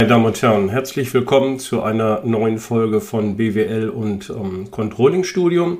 Meine 0.00 0.10
Damen 0.10 0.26
und 0.26 0.40
Herren, 0.40 0.68
herzlich 0.68 1.12
willkommen 1.12 1.58
zu 1.58 1.82
einer 1.82 2.22
neuen 2.24 2.58
Folge 2.58 3.00
von 3.00 3.36
BWL 3.36 3.88
und 3.88 4.30
ähm, 4.30 4.70
Controlling 4.70 5.24
Studium. 5.24 5.78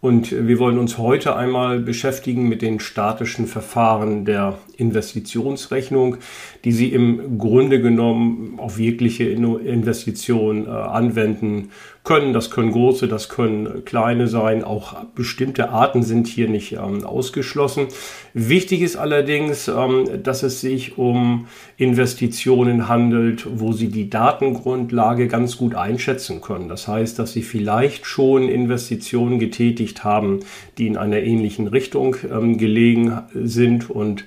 Und 0.00 0.30
wir 0.30 0.60
wollen 0.60 0.78
uns 0.78 0.98
heute 0.98 1.34
einmal 1.34 1.80
beschäftigen 1.80 2.48
mit 2.48 2.62
den 2.62 2.78
statischen 2.78 3.48
Verfahren 3.48 4.24
der 4.24 4.56
Investitionsrechnung, 4.76 6.16
die 6.64 6.72
Sie 6.72 6.88
im 6.88 7.38
Grunde 7.38 7.80
genommen 7.80 8.54
auf 8.58 8.78
wirkliche 8.78 9.24
Investitionen 9.24 10.66
äh, 10.66 10.70
anwenden 10.70 11.70
können. 12.06 12.32
Das 12.32 12.50
können 12.50 12.72
große, 12.72 13.08
das 13.08 13.28
können 13.28 13.84
kleine 13.84 14.28
sein. 14.28 14.64
Auch 14.64 15.04
bestimmte 15.14 15.70
Arten 15.70 16.02
sind 16.02 16.26
hier 16.28 16.48
nicht 16.48 16.72
ähm, 16.72 17.04
ausgeschlossen. 17.04 17.88
Wichtig 18.32 18.80
ist 18.80 18.96
allerdings, 18.96 19.68
ähm, 19.68 20.22
dass 20.22 20.42
es 20.42 20.62
sich 20.62 20.96
um 20.96 21.48
Investitionen 21.76 22.88
handelt, 22.88 23.46
wo 23.58 23.72
Sie 23.72 23.88
die 23.88 24.08
Datengrundlage 24.08 25.26
ganz 25.26 25.58
gut 25.58 25.74
einschätzen 25.74 26.40
können. 26.40 26.68
Das 26.68 26.88
heißt, 26.88 27.18
dass 27.18 27.32
Sie 27.32 27.42
vielleicht 27.42 28.06
schon 28.06 28.48
Investitionen 28.48 29.38
getätigt 29.38 30.04
haben, 30.04 30.40
die 30.78 30.86
in 30.86 30.96
einer 30.96 31.18
ähnlichen 31.18 31.66
Richtung 31.66 32.16
ähm, 32.32 32.56
gelegen 32.56 33.18
sind 33.34 33.90
und 33.90 34.24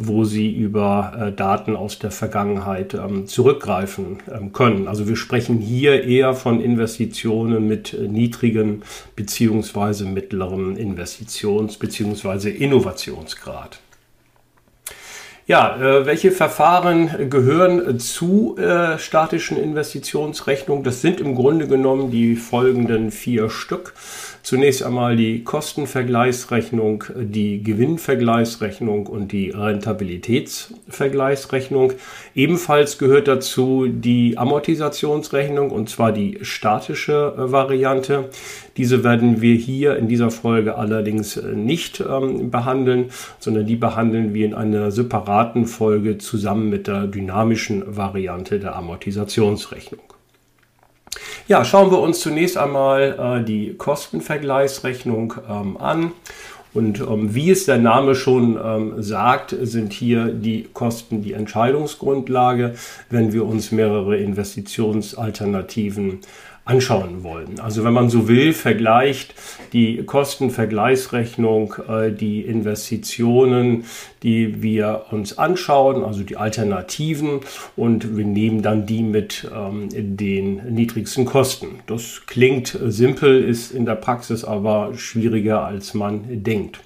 wo 0.00 0.22
sie 0.22 0.48
über 0.52 1.12
äh, 1.20 1.32
Daten 1.32 1.74
aus 1.74 1.98
der 1.98 2.12
Vergangenheit 2.12 2.94
ähm, 2.94 3.26
zurückgreifen 3.26 4.18
ähm, 4.32 4.52
können. 4.52 4.86
Also 4.86 5.08
wir 5.08 5.16
sprechen 5.16 5.58
hier 5.58 6.04
eher 6.04 6.34
von 6.34 6.60
Investitionen 6.60 7.66
mit 7.66 7.94
äh, 7.94 8.06
niedrigen 8.06 8.82
beziehungsweise 9.16 10.04
mittlerem 10.04 10.76
Investitions- 10.76 11.80
beziehungsweise 11.80 12.48
Innovationsgrad. 12.48 13.80
Ja, 15.48 15.76
äh, 15.80 16.06
welche 16.06 16.30
Verfahren 16.30 17.30
gehören 17.30 17.98
zu 17.98 18.56
äh, 18.56 18.98
statischen 18.98 19.56
Investitionsrechnungen? 19.56 20.84
Das 20.84 21.00
sind 21.00 21.20
im 21.20 21.34
Grunde 21.34 21.66
genommen 21.66 22.12
die 22.12 22.36
folgenden 22.36 23.10
vier 23.10 23.50
Stück. 23.50 23.94
Zunächst 24.48 24.82
einmal 24.82 25.14
die 25.14 25.44
Kostenvergleichsrechnung, 25.44 27.04
die 27.14 27.62
Gewinnvergleichsrechnung 27.62 29.06
und 29.06 29.30
die 29.30 29.50
Rentabilitätsvergleichsrechnung. 29.50 31.92
Ebenfalls 32.34 32.96
gehört 32.96 33.28
dazu 33.28 33.88
die 33.88 34.38
Amortisationsrechnung 34.38 35.70
und 35.70 35.90
zwar 35.90 36.12
die 36.12 36.38
statische 36.40 37.34
äh, 37.36 37.52
Variante. 37.52 38.30
Diese 38.78 39.04
werden 39.04 39.42
wir 39.42 39.54
hier 39.54 39.98
in 39.98 40.08
dieser 40.08 40.30
Folge 40.30 40.78
allerdings 40.78 41.36
äh, 41.36 41.54
nicht 41.54 42.00
ähm, 42.00 42.50
behandeln, 42.50 43.10
sondern 43.40 43.66
die 43.66 43.76
behandeln 43.76 44.32
wir 44.32 44.46
in 44.46 44.54
einer 44.54 44.90
separaten 44.90 45.66
Folge 45.66 46.16
zusammen 46.16 46.70
mit 46.70 46.86
der 46.86 47.06
dynamischen 47.06 47.98
Variante 47.98 48.58
der 48.58 48.76
Amortisationsrechnung. 48.76 50.00
Ja, 51.46 51.64
schauen 51.64 51.90
wir 51.90 52.00
uns 52.00 52.20
zunächst 52.20 52.58
einmal 52.58 53.40
äh, 53.40 53.44
die 53.44 53.74
Kostenvergleichsrechnung 53.74 55.34
ähm, 55.48 55.76
an. 55.78 56.12
Und 56.74 57.00
ähm, 57.00 57.34
wie 57.34 57.50
es 57.50 57.64
der 57.64 57.78
Name 57.78 58.14
schon 58.14 58.58
ähm, 58.62 59.02
sagt, 59.02 59.56
sind 59.60 59.92
hier 59.92 60.26
die 60.26 60.68
Kosten 60.74 61.22
die 61.22 61.32
Entscheidungsgrundlage, 61.32 62.74
wenn 63.08 63.32
wir 63.32 63.46
uns 63.46 63.72
mehrere 63.72 64.18
Investitionsalternativen 64.18 66.20
anschauen 66.68 67.22
wollen. 67.22 67.60
Also 67.60 67.82
wenn 67.82 67.94
man 67.94 68.10
so 68.10 68.28
will, 68.28 68.52
vergleicht 68.52 69.34
die 69.72 70.02
Kostenvergleichsrechnung 70.04 71.74
äh, 71.88 72.12
die 72.12 72.42
Investitionen, 72.42 73.84
die 74.22 74.60
wir 74.60 75.06
uns 75.10 75.38
anschauen, 75.38 76.04
also 76.04 76.22
die 76.22 76.36
Alternativen 76.36 77.40
und 77.74 78.18
wir 78.18 78.26
nehmen 78.26 78.60
dann 78.60 78.84
die 78.84 79.02
mit 79.02 79.50
ähm, 79.54 79.88
den 79.90 80.74
niedrigsten 80.74 81.24
Kosten. 81.24 81.80
Das 81.86 82.22
klingt 82.26 82.78
simpel, 82.88 83.42
ist 83.42 83.70
in 83.70 83.86
der 83.86 83.94
Praxis 83.94 84.44
aber 84.44 84.92
schwieriger 84.94 85.64
als 85.64 85.94
man 85.94 86.42
denkt. 86.42 86.80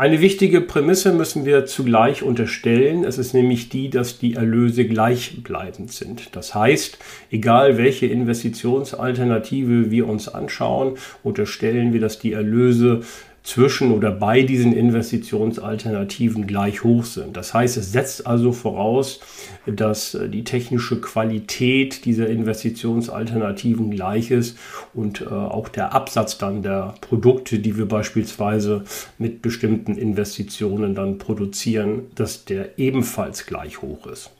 Eine 0.00 0.20
wichtige 0.20 0.60
Prämisse 0.60 1.12
müssen 1.12 1.44
wir 1.44 1.66
zugleich 1.66 2.22
unterstellen. 2.22 3.02
Es 3.02 3.18
ist 3.18 3.34
nämlich 3.34 3.68
die, 3.68 3.90
dass 3.90 4.16
die 4.16 4.34
Erlöse 4.34 4.84
gleichbleibend 4.84 5.90
sind. 5.92 6.36
Das 6.36 6.54
heißt, 6.54 6.98
egal 7.32 7.78
welche 7.78 8.06
Investitionsalternative 8.06 9.90
wir 9.90 10.06
uns 10.06 10.28
anschauen, 10.28 10.98
unterstellen 11.24 11.92
wir, 11.92 12.00
dass 12.00 12.20
die 12.20 12.32
Erlöse 12.32 13.00
zwischen 13.48 13.92
oder 13.92 14.10
bei 14.10 14.42
diesen 14.42 14.74
Investitionsalternativen 14.74 16.46
gleich 16.46 16.84
hoch 16.84 17.06
sind. 17.06 17.34
Das 17.34 17.54
heißt, 17.54 17.78
es 17.78 17.92
setzt 17.92 18.26
also 18.26 18.52
voraus, 18.52 19.20
dass 19.64 20.12
äh, 20.12 20.28
die 20.28 20.44
technische 20.44 21.00
Qualität 21.00 22.04
dieser 22.04 22.28
Investitionsalternativen 22.28 23.90
gleich 23.90 24.30
ist 24.30 24.58
und 24.92 25.22
äh, 25.22 25.28
auch 25.28 25.70
der 25.70 25.94
Absatz 25.94 26.36
dann 26.36 26.62
der 26.62 26.94
Produkte, 27.00 27.58
die 27.58 27.78
wir 27.78 27.86
beispielsweise 27.86 28.84
mit 29.16 29.40
bestimmten 29.40 29.96
Investitionen 29.96 30.94
dann 30.94 31.16
produzieren, 31.16 32.02
dass 32.16 32.44
der 32.44 32.78
ebenfalls 32.78 33.46
gleich 33.46 33.80
hoch 33.80 34.06
ist. 34.08 34.30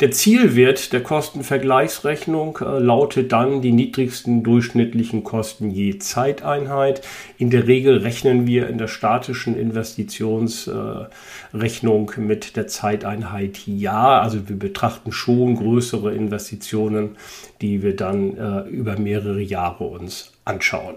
Der 0.00 0.10
Zielwert 0.10 0.92
der 0.92 1.02
Kostenvergleichsrechnung 1.02 2.58
äh, 2.60 2.78
lautet 2.78 3.32
dann 3.32 3.62
die 3.62 3.72
niedrigsten 3.72 4.42
durchschnittlichen 4.42 5.24
Kosten 5.24 5.70
je 5.70 5.98
Zeiteinheit. 5.98 7.00
In 7.38 7.48
der 7.48 7.66
Regel 7.66 7.96
rechnen 7.96 8.46
wir 8.46 8.68
in 8.68 8.76
der 8.76 8.88
statischen 8.88 9.56
Investitionsrechnung 9.56 12.12
äh, 12.14 12.20
mit 12.20 12.56
der 12.56 12.66
Zeiteinheit 12.66 13.66
Jahr. 13.66 14.20
Also 14.20 14.50
wir 14.50 14.58
betrachten 14.58 15.12
schon 15.12 15.56
größere 15.56 16.14
Investitionen, 16.14 17.16
die 17.62 17.82
wir 17.82 17.96
dann 17.96 18.36
äh, 18.36 18.68
über 18.68 18.98
mehrere 18.98 19.40
Jahre 19.40 19.84
uns 19.84 20.32
anschauen. 20.44 20.96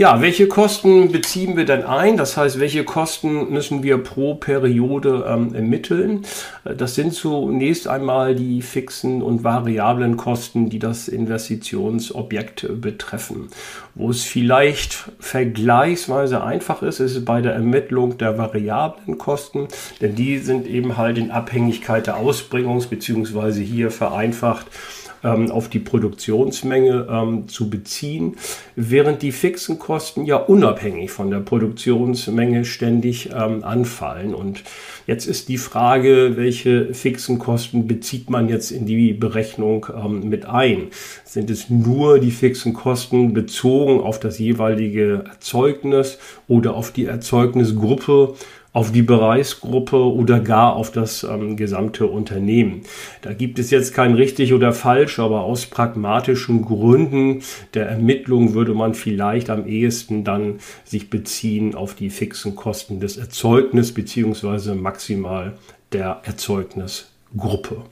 Ja, 0.00 0.20
welche 0.20 0.46
Kosten 0.46 1.10
beziehen 1.10 1.56
wir 1.56 1.64
denn 1.64 1.82
ein? 1.82 2.16
Das 2.16 2.36
heißt, 2.36 2.60
welche 2.60 2.84
Kosten 2.84 3.52
müssen 3.52 3.82
wir 3.82 3.98
pro 3.98 4.36
Periode 4.36 5.24
ähm, 5.28 5.52
ermitteln? 5.56 6.24
Äh, 6.64 6.76
das 6.76 6.94
sind 6.94 7.14
zunächst 7.14 7.88
einmal 7.88 8.36
die 8.36 8.62
fixen 8.62 9.22
und 9.22 9.42
variablen 9.42 10.16
Kosten, 10.16 10.70
die 10.70 10.78
das 10.78 11.08
Investitionsobjekt 11.08 12.80
betreffen. 12.80 13.48
Wo 13.96 14.10
es 14.10 14.22
vielleicht 14.22 15.10
vergleichsweise 15.18 16.44
einfach 16.44 16.82
ist, 16.82 17.00
ist 17.00 17.16
es 17.16 17.24
bei 17.24 17.40
der 17.40 17.54
Ermittlung 17.54 18.18
der 18.18 18.38
variablen 18.38 19.18
Kosten, 19.18 19.66
denn 20.00 20.14
die 20.14 20.38
sind 20.38 20.68
eben 20.68 20.96
halt 20.96 21.18
in 21.18 21.32
Abhängigkeit 21.32 22.06
der 22.06 22.18
Ausbringungs- 22.18 22.86
bzw. 22.86 23.64
hier 23.64 23.90
vereinfacht 23.90 24.68
ähm, 25.24 25.50
auf 25.50 25.68
die 25.68 25.78
Produktionsmenge 25.78 27.06
ähm, 27.10 27.48
zu 27.48 27.70
beziehen, 27.70 28.36
während 28.76 29.22
die 29.22 29.32
fixen 29.32 29.78
Kosten 29.78 30.24
ja 30.24 30.36
unabhängig 30.36 31.10
von 31.10 31.30
der 31.30 31.40
Produktionsmenge 31.40 32.64
ständig 32.64 33.30
ähm, 33.30 33.64
anfallen. 33.64 34.34
Und 34.34 34.62
jetzt 35.06 35.26
ist 35.26 35.48
die 35.48 35.58
Frage, 35.58 36.36
welche 36.36 36.94
fixen 36.94 37.38
Kosten 37.38 37.86
bezieht 37.86 38.30
man 38.30 38.48
jetzt 38.48 38.70
in 38.70 38.86
die 38.86 39.12
Berechnung 39.12 39.86
ähm, 39.94 40.28
mit 40.28 40.46
ein? 40.46 40.88
Sind 41.24 41.50
es 41.50 41.70
nur 41.70 42.18
die 42.18 42.30
fixen 42.30 42.72
Kosten 42.72 43.32
bezogen 43.32 44.00
auf 44.00 44.20
das 44.20 44.38
jeweilige 44.38 45.24
Erzeugnis 45.28 46.18
oder 46.46 46.74
auf 46.74 46.92
die 46.92 47.06
Erzeugnisgruppe? 47.06 48.34
Auf 48.72 48.92
die 48.92 49.02
Bereichsgruppe 49.02 49.96
oder 49.96 50.40
gar 50.40 50.76
auf 50.76 50.92
das 50.92 51.24
ähm, 51.24 51.56
gesamte 51.56 52.06
Unternehmen. 52.06 52.82
Da 53.22 53.32
gibt 53.32 53.58
es 53.58 53.70
jetzt 53.70 53.94
kein 53.94 54.14
richtig 54.14 54.52
oder 54.52 54.72
falsch, 54.72 55.18
aber 55.18 55.42
aus 55.42 55.66
pragmatischen 55.66 56.64
Gründen 56.64 57.42
der 57.74 57.88
Ermittlung 57.88 58.54
würde 58.54 58.74
man 58.74 58.94
vielleicht 58.94 59.50
am 59.50 59.66
ehesten 59.66 60.22
dann 60.22 60.60
sich 60.84 61.10
beziehen 61.10 61.74
auf 61.74 61.94
die 61.94 62.10
fixen 62.10 62.56
Kosten 62.56 63.00
des 63.00 63.16
Erzeugnisses 63.16 63.94
beziehungsweise 63.94 64.74
maximal 64.74 65.54
der 65.92 66.20
Erzeugnisgruppe. 66.24 67.82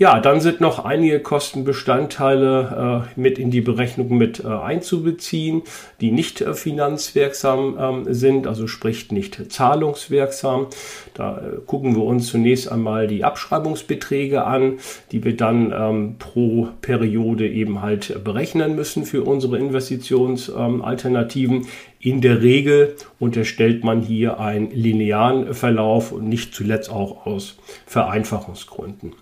Ja, 0.00 0.18
dann 0.18 0.40
sind 0.40 0.62
noch 0.62 0.82
einige 0.86 1.20
Kostenbestandteile 1.20 3.04
äh, 3.14 3.20
mit 3.20 3.38
in 3.38 3.50
die 3.50 3.60
Berechnung 3.60 4.16
mit 4.16 4.42
äh, 4.42 4.46
einzubeziehen, 4.46 5.60
die 6.00 6.10
nicht 6.10 6.40
äh, 6.40 6.54
finanzwirksam 6.54 7.76
ähm, 7.78 8.04
sind, 8.08 8.46
also 8.46 8.66
sprich 8.66 9.12
nicht 9.12 9.52
zahlungswirksam. 9.52 10.68
Da 11.12 11.36
äh, 11.36 11.58
gucken 11.66 11.96
wir 11.96 12.04
uns 12.04 12.28
zunächst 12.28 12.72
einmal 12.72 13.08
die 13.08 13.24
Abschreibungsbeträge 13.24 14.42
an, 14.42 14.78
die 15.12 15.22
wir 15.22 15.36
dann 15.36 15.70
ähm, 15.70 16.14
pro 16.18 16.68
Periode 16.80 17.46
eben 17.46 17.82
halt 17.82 18.24
berechnen 18.24 18.76
müssen 18.76 19.04
für 19.04 19.24
unsere 19.24 19.58
Investitionsalternativen. 19.58 21.56
Ähm, 21.56 21.66
in 22.00 22.22
der 22.22 22.40
Regel 22.40 22.96
unterstellt 23.18 23.84
man 23.84 24.00
hier 24.00 24.40
einen 24.40 24.70
linearen 24.70 25.52
Verlauf 25.52 26.10
und 26.12 26.26
nicht 26.26 26.54
zuletzt 26.54 26.90
auch 26.90 27.26
aus 27.26 27.58
Vereinfachungsgründen. 27.84 29.12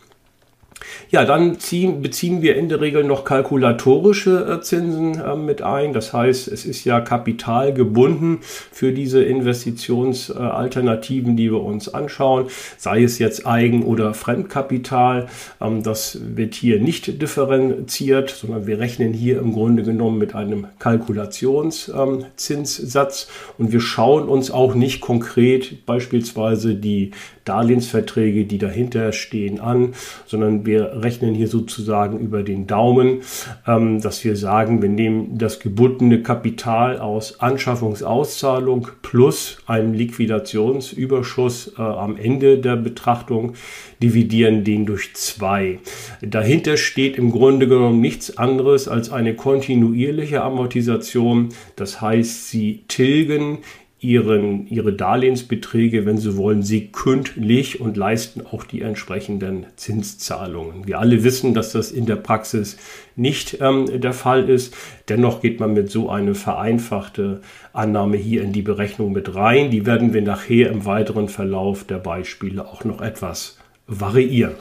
Ja, 1.11 1.25
dann 1.25 1.59
ziehen, 1.59 2.03
beziehen 2.03 2.43
wir 2.43 2.55
in 2.57 2.69
der 2.69 2.83
Regel 2.83 3.05
noch 3.05 3.25
kalkulatorische 3.25 4.59
äh, 4.59 4.61
Zinsen 4.61 5.19
äh, 5.21 5.37
mit 5.37 5.63
ein. 5.63 5.95
Das 5.95 6.13
heißt, 6.13 6.49
es 6.49 6.67
ist 6.67 6.85
ja 6.85 7.01
kapitalgebunden 7.01 8.41
für 8.43 8.93
diese 8.93 9.25
Investitionsalternativen, 9.25 11.35
die 11.37 11.51
wir 11.51 11.63
uns 11.63 11.89
anschauen, 11.89 12.49
sei 12.77 13.03
es 13.03 13.19
jetzt 13.19 13.47
Eigen- 13.47 13.85
oder 13.85 14.13
Fremdkapital. 14.13 15.29
Ähm, 15.61 15.83
das 15.83 16.19
wird 16.37 16.55
hier 16.55 16.79
nicht 16.81 17.23
differenziert, 17.23 18.29
sondern 18.31 18.67
wir 18.67 18.79
rechnen 18.79 19.15
hier 19.15 19.39
im 19.39 19.53
Grunde 19.53 19.83
genommen 19.83 20.19
mit 20.19 20.35
einem 20.35 20.67
Kalkulationszinssatz 20.79 23.29
und 23.57 23.73
wir 23.73 23.81
schauen 23.81 24.29
uns 24.29 24.51
auch 24.51 24.75
nicht 24.75 25.01
konkret 25.01 25.87
beispielsweise 25.87 26.75
die 26.75 27.13
Darlehensverträge, 27.49 28.45
die 28.45 28.59
dahinter 28.59 29.12
stehen, 29.12 29.61
an, 29.61 29.95
sondern 30.27 30.67
wir 30.67 31.03
rechnen 31.03 31.35
hier 31.35 31.49
sozusagen 31.49 32.19
über 32.19 32.43
den 32.43 32.67
Daumen, 32.67 33.23
ähm, 33.67 34.00
dass 34.00 34.25
wir 34.25 34.37
sagen, 34.37 34.83
wir 34.83 34.89
nehmen 34.89 35.39
das 35.39 35.61
gebundene 35.61 36.23
Kapital 36.23 36.99
aus 36.99 37.41
Anschaffungsauszahlung 37.41 38.89
plus 39.03 39.59
einem 39.67 39.95
Liquidationsüberschuss 39.95 41.75
äh, 41.79 41.83
am 41.83 42.17
Ende 42.17 42.59
der 42.59 42.77
Betrachtung, 42.77 43.55
dividieren 44.03 44.65
den 44.65 44.87
durch 44.87 45.15
zwei. 45.15 45.79
Dahinter 46.21 46.77
steht 46.77 47.17
im 47.17 47.31
Grunde 47.31 47.67
genommen 47.67 48.01
nichts 48.01 48.37
anderes 48.39 48.89
als 48.89 49.11
eine 49.11 49.35
kontinuierliche 49.35 50.43
Amortisation. 50.43 51.49
Das 51.77 52.01
heißt, 52.01 52.49
sie 52.49 52.85
tilgen 52.89 53.59
ihren, 54.00 54.69
ihre 54.69 54.93
Darlehensbeträge, 54.93 56.06
wenn 56.06 56.19
sie 56.19 56.37
wollen, 56.37 56.62
sekündlich 56.62 57.81
und 57.81 57.97
leisten 57.97 58.43
auch 58.47 58.65
die 58.65 58.83
entsprechenden 58.83 59.67
Zinszahlungen. 59.77 60.87
Wir 60.87 61.00
alle 61.00 61.25
wissen, 61.25 61.53
dass 61.53 61.73
das 61.73 61.91
in 61.91 62.06
der 62.06 62.17
Praxis 62.17 62.77
nicht 63.17 63.59
ähm, 63.61 64.00
der 64.00 64.12
Fall 64.12 64.49
ist. 64.49 64.77
Dennoch 65.09 65.43
geht 65.43 65.59
man 65.59 65.73
mit 65.73 65.91
so 65.91 66.11
eine 66.11 66.37
vereinfachte 66.37 67.41
Annahme 67.73 68.17
hier 68.17 68.43
in 68.43 68.53
die 68.53 68.62
Berechnung 68.62 69.12
mit 69.12 69.35
rein. 69.35 69.71
Die 69.71 69.85
werden 69.85 70.15
wir 70.15 70.23
nachher 70.23 70.71
im 70.71 70.85
weiteren 70.85 71.29
Verlauf 71.29 71.85
der 71.85 71.99
Beispiele 71.99 72.67
auch 72.67 72.85
noch 72.85 73.01
etwas 73.01 73.59
variieren. 73.89 74.55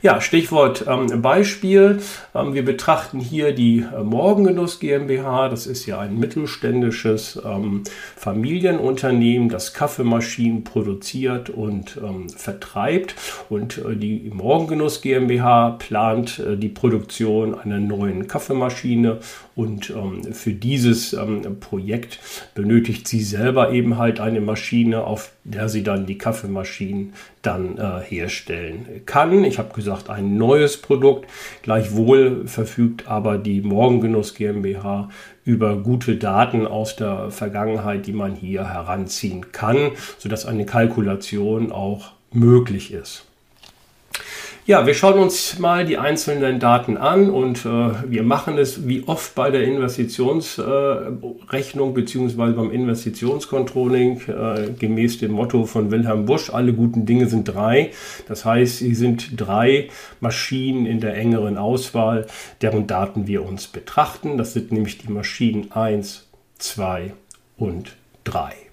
Ja, 0.00 0.20
Stichwort 0.20 0.84
ähm, 0.86 1.20
Beispiel. 1.22 2.00
Ähm, 2.32 2.54
wir 2.54 2.64
betrachten 2.64 3.18
hier 3.18 3.52
die 3.52 3.80
äh, 3.80 4.04
Morgengenuss 4.04 4.78
GmbH. 4.78 5.48
Das 5.48 5.66
ist 5.66 5.86
ja 5.86 5.98
ein 5.98 6.16
mittelständisches 6.16 7.42
ähm, 7.44 7.82
Familienunternehmen, 8.14 9.48
das 9.48 9.74
Kaffeemaschinen 9.74 10.62
produziert 10.62 11.50
und 11.50 11.98
ähm, 12.00 12.28
vertreibt. 12.28 13.16
Und 13.48 13.78
äh, 13.78 13.96
die 13.96 14.30
Morgengenuss 14.32 15.00
GmbH 15.00 15.70
plant 15.70 16.38
äh, 16.38 16.56
die 16.56 16.68
Produktion 16.68 17.58
einer 17.58 17.80
neuen 17.80 18.28
Kaffeemaschine. 18.28 19.18
Und 19.58 19.90
ähm, 19.90 20.22
für 20.34 20.52
dieses 20.52 21.14
ähm, 21.14 21.58
Projekt 21.58 22.20
benötigt 22.54 23.08
sie 23.08 23.20
selber 23.20 23.72
eben 23.72 23.98
halt 23.98 24.20
eine 24.20 24.40
Maschine, 24.40 25.02
auf 25.02 25.32
der 25.42 25.68
sie 25.68 25.82
dann 25.82 26.06
die 26.06 26.16
Kaffeemaschinen 26.16 27.12
dann 27.42 27.76
äh, 27.76 28.00
herstellen 28.04 28.86
kann. 29.04 29.42
Ich 29.42 29.58
habe 29.58 29.74
gesagt, 29.74 30.10
ein 30.10 30.36
neues 30.36 30.76
Produkt. 30.76 31.28
Gleichwohl 31.62 32.46
verfügt 32.46 33.08
aber 33.08 33.36
die 33.36 33.60
Morgengenuss 33.60 34.36
GmbH 34.36 35.08
über 35.44 35.76
gute 35.78 36.14
Daten 36.14 36.64
aus 36.64 36.94
der 36.94 37.32
Vergangenheit, 37.32 38.06
die 38.06 38.12
man 38.12 38.36
hier 38.36 38.68
heranziehen 38.68 39.50
kann, 39.50 39.90
sodass 40.18 40.46
eine 40.46 40.66
Kalkulation 40.66 41.72
auch 41.72 42.12
möglich 42.30 42.92
ist. 42.92 43.24
Ja, 44.68 44.86
wir 44.86 44.92
schauen 44.92 45.18
uns 45.18 45.58
mal 45.58 45.86
die 45.86 45.96
einzelnen 45.96 46.60
Daten 46.60 46.98
an 46.98 47.30
und 47.30 47.64
äh, 47.64 47.88
wir 48.06 48.22
machen 48.22 48.58
es 48.58 48.86
wie 48.86 49.02
oft 49.06 49.34
bei 49.34 49.50
der 49.50 49.64
Investitionsrechnung 49.64 51.90
äh, 51.90 51.94
beziehungsweise 51.94 52.52
beim 52.52 52.70
Investitionscontrolling 52.70 54.20
äh, 54.28 54.72
gemäß 54.78 55.20
dem 55.20 55.32
Motto 55.32 55.64
von 55.64 55.90
Wilhelm 55.90 56.26
Busch, 56.26 56.50
alle 56.50 56.74
guten 56.74 57.06
Dinge 57.06 57.28
sind 57.28 57.44
drei. 57.44 57.92
Das 58.28 58.44
heißt, 58.44 58.80
sie 58.80 58.94
sind 58.94 59.40
drei 59.40 59.88
Maschinen 60.20 60.84
in 60.84 61.00
der 61.00 61.16
engeren 61.16 61.56
Auswahl, 61.56 62.26
deren 62.60 62.86
Daten 62.86 63.26
wir 63.26 63.46
uns 63.46 63.68
betrachten. 63.68 64.36
Das 64.36 64.52
sind 64.52 64.70
nämlich 64.70 64.98
die 64.98 65.10
Maschinen 65.10 65.72
1, 65.72 66.28
2 66.58 67.14
und 67.56 67.96
3. 68.24 68.67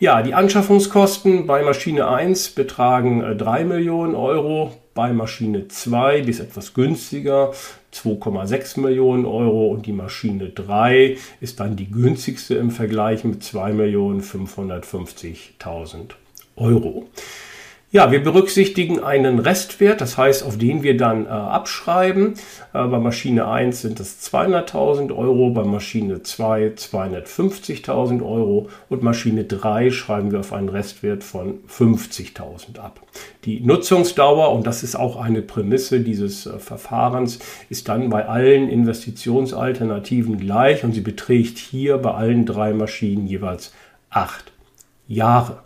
Ja, 0.00 0.20
die 0.22 0.32
Anschaffungskosten 0.32 1.46
bei 1.46 1.62
Maschine 1.62 2.08
1 2.08 2.52
betragen 2.52 3.22
äh, 3.22 3.36
3 3.36 3.64
Millionen 3.64 4.14
Euro, 4.14 4.72
bei 4.94 5.12
Maschine 5.12 5.68
2, 5.68 6.22
die 6.22 6.30
ist 6.30 6.40
etwas 6.40 6.72
günstiger, 6.72 7.52
2,6 7.92 8.80
Millionen 8.80 9.26
Euro 9.26 9.66
und 9.66 9.84
die 9.84 9.92
Maschine 9.92 10.48
3 10.48 11.18
ist 11.42 11.60
dann 11.60 11.76
die 11.76 11.90
günstigste 11.90 12.54
im 12.54 12.70
Vergleich 12.70 13.24
mit 13.24 13.42
2.550.000 13.42 16.12
Euro. 16.56 17.06
Ja, 17.92 18.12
wir 18.12 18.22
berücksichtigen 18.22 19.02
einen 19.02 19.40
Restwert, 19.40 20.00
das 20.00 20.16
heißt, 20.16 20.44
auf 20.44 20.56
den 20.56 20.84
wir 20.84 20.96
dann 20.96 21.26
äh, 21.26 21.30
abschreiben. 21.30 22.34
Äh, 22.72 22.86
bei 22.86 23.00
Maschine 23.00 23.48
1 23.48 23.80
sind 23.80 23.98
es 23.98 24.32
200.000 24.32 25.12
Euro, 25.12 25.50
bei 25.50 25.64
Maschine 25.64 26.22
2 26.22 26.74
250.000 26.76 28.22
Euro 28.22 28.68
und 28.88 29.02
Maschine 29.02 29.42
3 29.42 29.90
schreiben 29.90 30.30
wir 30.30 30.38
auf 30.38 30.52
einen 30.52 30.68
Restwert 30.68 31.24
von 31.24 31.64
50.000 31.68 32.78
ab. 32.78 33.00
Die 33.44 33.58
Nutzungsdauer, 33.58 34.52
und 34.52 34.68
das 34.68 34.84
ist 34.84 34.94
auch 34.94 35.16
eine 35.16 35.42
Prämisse 35.42 35.98
dieses 35.98 36.46
äh, 36.46 36.60
Verfahrens, 36.60 37.40
ist 37.70 37.88
dann 37.88 38.08
bei 38.08 38.24
allen 38.28 38.68
Investitionsalternativen 38.68 40.38
gleich 40.38 40.84
und 40.84 40.92
sie 40.92 41.00
beträgt 41.00 41.58
hier 41.58 41.98
bei 41.98 42.12
allen 42.12 42.46
drei 42.46 42.72
Maschinen 42.72 43.26
jeweils 43.26 43.72
acht 44.10 44.52
Jahre. 45.08 45.64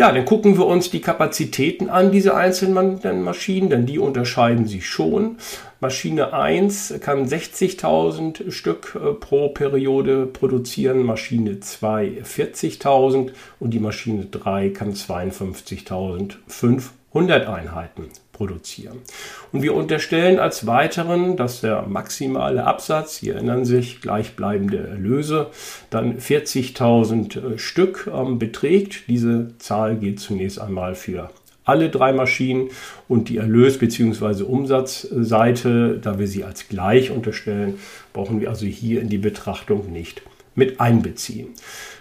Ja, 0.00 0.10
dann 0.12 0.24
gucken 0.24 0.56
wir 0.56 0.64
uns 0.64 0.88
die 0.88 1.02
Kapazitäten 1.02 1.90
an, 1.90 2.10
diese 2.10 2.34
einzelnen 2.34 3.22
Maschinen, 3.22 3.68
denn 3.68 3.84
die 3.84 3.98
unterscheiden 3.98 4.66
sich 4.66 4.86
schon. 4.88 5.36
Maschine 5.80 6.32
1 6.34 6.94
kann 7.00 7.26
60.000 7.26 8.50
Stück 8.50 8.94
äh, 8.94 9.14
pro 9.14 9.48
Periode 9.48 10.26
produzieren, 10.26 11.04
Maschine 11.04 11.60
2 11.60 12.22
40.000 12.22 13.30
und 13.58 13.70
die 13.70 13.80
Maschine 13.80 14.26
3 14.26 14.68
kann 14.70 14.92
52.500 14.92 17.46
Einheiten 17.46 18.10
produzieren. 18.34 18.98
Und 19.52 19.62
wir 19.62 19.74
unterstellen 19.74 20.38
als 20.38 20.66
weiteren, 20.66 21.36
dass 21.36 21.62
der 21.62 21.82
maximale 21.82 22.64
Absatz, 22.64 23.16
Sie 23.16 23.30
erinnern 23.30 23.64
sich, 23.64 24.02
gleichbleibende 24.02 24.86
Erlöse, 24.86 25.48
dann 25.88 26.18
40.000 26.18 27.54
äh, 27.54 27.58
Stück 27.58 28.10
ähm, 28.10 28.38
beträgt. 28.38 29.08
Diese 29.08 29.56
Zahl 29.58 29.96
geht 29.96 30.20
zunächst 30.20 30.58
einmal 30.58 30.94
für 30.94 31.30
alle 31.70 31.88
drei 31.88 32.12
Maschinen 32.12 32.68
und 33.08 33.28
die 33.28 33.38
Erlös- 33.38 33.78
bzw. 33.78 34.42
Umsatzseite, 34.42 35.98
da 36.02 36.18
wir 36.18 36.26
sie 36.26 36.44
als 36.44 36.68
gleich 36.68 37.10
unterstellen, 37.12 37.74
brauchen 38.12 38.40
wir 38.40 38.50
also 38.50 38.66
hier 38.66 39.00
in 39.00 39.08
die 39.08 39.18
Betrachtung 39.18 39.92
nicht 39.92 40.22
mit 40.56 40.80
einbeziehen. 40.80 41.48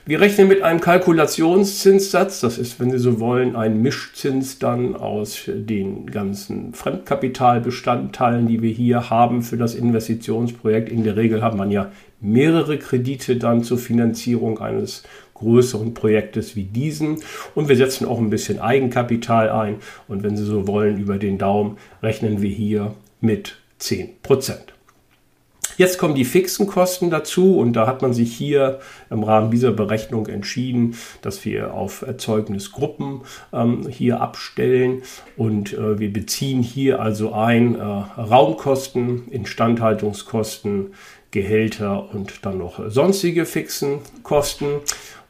Wir 0.05 0.21
rechnen 0.21 0.47
mit 0.47 0.63
einem 0.63 0.81
Kalkulationszinssatz, 0.81 2.39
das 2.39 2.57
ist, 2.57 2.79
wenn 2.79 2.89
Sie 2.89 2.97
so 2.97 3.19
wollen, 3.19 3.55
ein 3.55 3.79
Mischzins 3.83 4.57
dann 4.57 4.95
aus 4.95 5.43
den 5.45 6.07
ganzen 6.07 6.73
Fremdkapitalbestandteilen, 6.73 8.47
die 8.47 8.63
wir 8.63 8.71
hier 8.71 9.11
haben 9.11 9.43
für 9.43 9.57
das 9.57 9.75
Investitionsprojekt. 9.75 10.89
In 10.89 11.03
der 11.03 11.15
Regel 11.15 11.43
hat 11.43 11.55
man 11.55 11.69
ja 11.69 11.91
mehrere 12.21 12.79
Kredite 12.79 13.37
dann 13.37 13.63
zur 13.63 13.77
Finanzierung 13.77 14.59
eines 14.59 15.03
größeren 15.39 15.93
Projektes 15.93 16.55
wie 16.55 16.63
diesen. 16.63 17.23
Und 17.55 17.69
wir 17.69 17.75
setzen 17.75 18.07
auch 18.07 18.19
ein 18.19 18.29
bisschen 18.29 18.59
Eigenkapital 18.59 19.49
ein. 19.49 19.77
Und 20.07 20.23
wenn 20.23 20.37
Sie 20.37 20.45
so 20.45 20.67
wollen, 20.67 20.99
über 20.99 21.17
den 21.17 21.37
Daumen 21.37 21.77
rechnen 22.03 22.41
wir 22.41 22.51
hier 22.51 22.93
mit 23.21 23.57
10 23.79 24.21
Prozent. 24.21 24.73
Jetzt 25.79 25.97
kommen 25.97 26.13
die 26.13 26.25
fixen 26.25 26.67
Kosten 26.67 27.09
dazu 27.09 27.57
und 27.57 27.71
da 27.71 27.87
hat 27.87 28.01
man 28.01 28.11
sich 28.11 28.35
hier 28.35 28.79
im 29.09 29.23
Rahmen 29.23 29.49
dieser 29.49 29.71
Berechnung 29.71 30.27
entschieden, 30.27 30.95
dass 31.21 31.45
wir 31.45 31.73
auf 31.73 32.01
Erzeugnisgruppen 32.01 33.21
ähm, 33.53 33.87
hier 33.87 34.19
abstellen 34.19 35.03
und 35.37 35.71
äh, 35.71 35.97
wir 35.97 36.11
beziehen 36.11 36.61
hier 36.61 37.01
also 37.01 37.31
ein 37.31 37.75
äh, 37.75 37.81
Raumkosten, 37.81 39.29
Instandhaltungskosten, 39.29 40.87
Gehälter 41.31 42.13
und 42.13 42.45
dann 42.45 42.57
noch 42.57 42.89
sonstige 42.89 43.45
fixen 43.45 43.99
Kosten. 44.21 44.81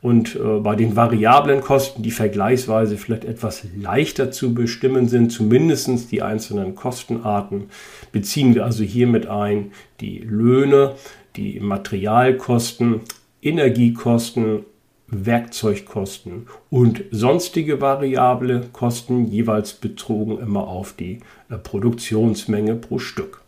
Und 0.02 0.36
äh, 0.36 0.60
bei 0.60 0.76
den 0.76 0.96
variablen 0.96 1.62
Kosten, 1.62 2.04
die 2.04 2.12
vergleichsweise 2.12 2.98
vielleicht 2.98 3.26
etwas 3.26 3.66
leichter 3.76 4.32
zu 4.32 4.54
bestimmen 4.54 5.10
sind, 5.10 5.32
zumindest 5.32 6.12
die 6.12 6.22
einzelnen 6.22 6.76
Kostenarten, 6.76 7.66
beziehen 8.12 8.56
wir 8.56 8.64
also 8.64 8.84
hiermit 8.84 9.28
ein 9.28 9.72
die 10.00 10.20
Löhne, 10.20 10.96
die 11.36 11.60
Materialkosten, 11.60 13.02
Energiekosten, 13.42 14.66
Werkzeugkosten 15.08 16.48
und 16.70 17.04
sonstige 17.12 17.82
variable 17.82 18.68
Kosten 18.72 19.26
jeweils 19.26 19.74
bezogen 19.74 20.40
immer 20.40 20.68
auf 20.68 20.94
die 20.94 21.20
äh, 21.50 21.58
Produktionsmenge 21.58 22.76
pro 22.76 23.00
Stück. 23.00 23.42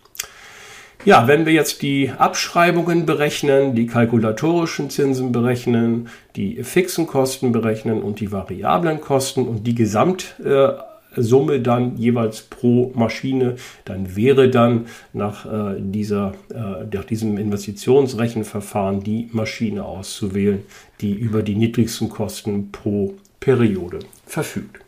Ja, 1.04 1.28
wenn 1.28 1.48
wir 1.48 1.54
jetzt 1.54 1.82
die 1.82 2.12
Abschreibungen 2.16 3.08
berechnen, 3.08 3.74
die 3.74 3.88
kalkulatorischen 3.88 4.92
Zinsen 4.92 5.32
berechnen, 5.32 6.10
die 6.36 6.64
fixen 6.64 7.08
Kosten 7.08 7.52
berechnen 7.52 8.04
und 8.04 8.20
die 8.20 8.32
variablen 8.32 9.02
Kosten 9.02 9.48
und 9.48 9.66
die 9.66 9.74
Gesamtsumme 9.74 11.60
dann 11.60 11.98
jeweils 11.98 12.42
pro 12.44 12.92
Maschine, 12.94 13.56
dann 13.84 14.16
wäre 14.16 14.52
dann 14.52 14.86
nach, 15.12 15.48
äh, 15.48 15.78
dieser, 15.80 16.34
äh, 16.54 16.86
nach 16.94 17.06
diesem 17.06 17.40
Investitionsrechenverfahren 17.40 19.02
die 19.02 19.28
Maschine 19.32 19.84
auszuwählen, 19.84 20.62
die 21.02 21.14
über 21.14 21.42
die 21.42 21.56
niedrigsten 21.56 22.10
Kosten 22.10 22.72
pro 22.72 23.16
Periode 23.40 24.00
verfügt. 24.28 24.84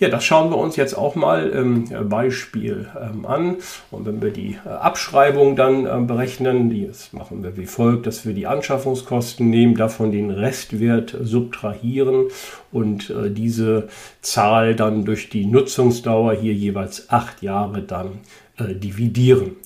Ja, 0.00 0.08
das 0.08 0.24
schauen 0.24 0.50
wir 0.50 0.58
uns 0.58 0.76
jetzt 0.76 0.96
auch 0.96 1.16
mal 1.16 1.48
im 1.48 2.08
Beispiel 2.08 2.88
ähm, 3.00 3.26
an. 3.26 3.56
Und 3.90 4.06
wenn 4.06 4.22
wir 4.22 4.30
die 4.30 4.56
äh, 4.64 4.68
Abschreibung 4.68 5.56
dann 5.56 5.86
äh, 5.86 6.00
berechnen, 6.06 6.70
die 6.70 6.86
das 6.86 7.12
machen 7.12 7.42
wir 7.42 7.56
wie 7.56 7.66
folgt, 7.66 8.06
dass 8.06 8.24
wir 8.24 8.32
die 8.32 8.46
Anschaffungskosten 8.46 9.50
nehmen, 9.50 9.74
davon 9.74 10.12
den 10.12 10.30
Restwert 10.30 11.16
subtrahieren 11.20 12.26
und 12.70 13.10
äh, 13.10 13.30
diese 13.32 13.88
Zahl 14.20 14.76
dann 14.76 15.04
durch 15.04 15.30
die 15.30 15.46
Nutzungsdauer 15.46 16.34
hier 16.34 16.54
jeweils 16.54 17.10
acht 17.10 17.42
Jahre 17.42 17.82
dann 17.82 18.20
äh, 18.56 18.74
dividieren. 18.74 19.56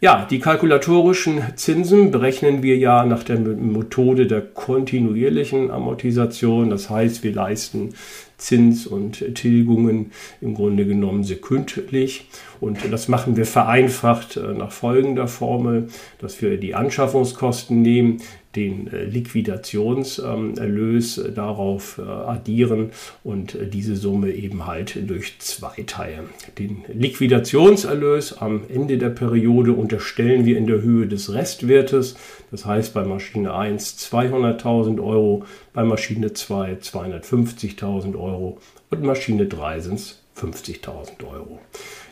Ja, 0.00 0.26
die 0.28 0.40
kalkulatorischen 0.40 1.42
Zinsen 1.56 2.10
berechnen 2.10 2.62
wir 2.62 2.76
ja 2.76 3.04
nach 3.04 3.22
der 3.22 3.38
Methode 3.38 4.26
der 4.26 4.40
kontinuierlichen 4.40 5.70
Amortisation. 5.70 6.70
Das 6.70 6.90
heißt, 6.90 7.22
wir 7.22 7.32
leisten 7.32 7.94
Zins 8.42 8.86
und 8.86 9.34
Tilgungen 9.36 10.10
im 10.40 10.54
Grunde 10.54 10.84
genommen 10.84 11.22
sekündlich. 11.22 12.26
Und 12.60 12.78
das 12.90 13.06
machen 13.08 13.36
wir 13.36 13.46
vereinfacht 13.46 14.36
äh, 14.36 14.54
nach 14.54 14.72
folgender 14.72 15.28
Formel, 15.28 15.88
dass 16.18 16.42
wir 16.42 16.58
die 16.58 16.74
Anschaffungskosten 16.74 17.80
nehmen, 17.82 18.20
den 18.56 18.88
äh, 18.88 19.04
Liquidationserlös 19.04 21.18
äh, 21.18 21.30
darauf 21.32 21.98
addieren 21.98 22.90
und 23.24 23.56
diese 23.72 23.96
Summe 23.96 24.32
eben 24.32 24.66
halt 24.66 25.08
durch 25.08 25.38
zwei 25.38 25.82
teilen. 25.86 26.26
Den 26.58 26.84
Liquidationserlös 26.92 28.38
am 28.38 28.62
Ende 28.68 28.98
der 28.98 29.10
Periode 29.10 29.51
unterstellen 29.60 30.44
wir 30.44 30.56
in 30.56 30.66
der 30.66 30.82
Höhe 30.82 31.06
des 31.06 31.32
Restwertes. 31.32 32.16
Das 32.50 32.64
heißt 32.64 32.94
bei 32.94 33.04
Maschine 33.04 33.54
1 33.54 34.12
200.000 34.12 35.02
Euro, 35.02 35.44
bei 35.72 35.84
Maschine 35.84 36.32
2 36.32 36.74
250.000 36.74 38.18
Euro 38.18 38.58
und 38.90 39.02
Maschine 39.02 39.46
3 39.46 39.80
sind 39.80 39.94
es 39.94 40.22
50.000 40.36 41.24
Euro. 41.30 41.60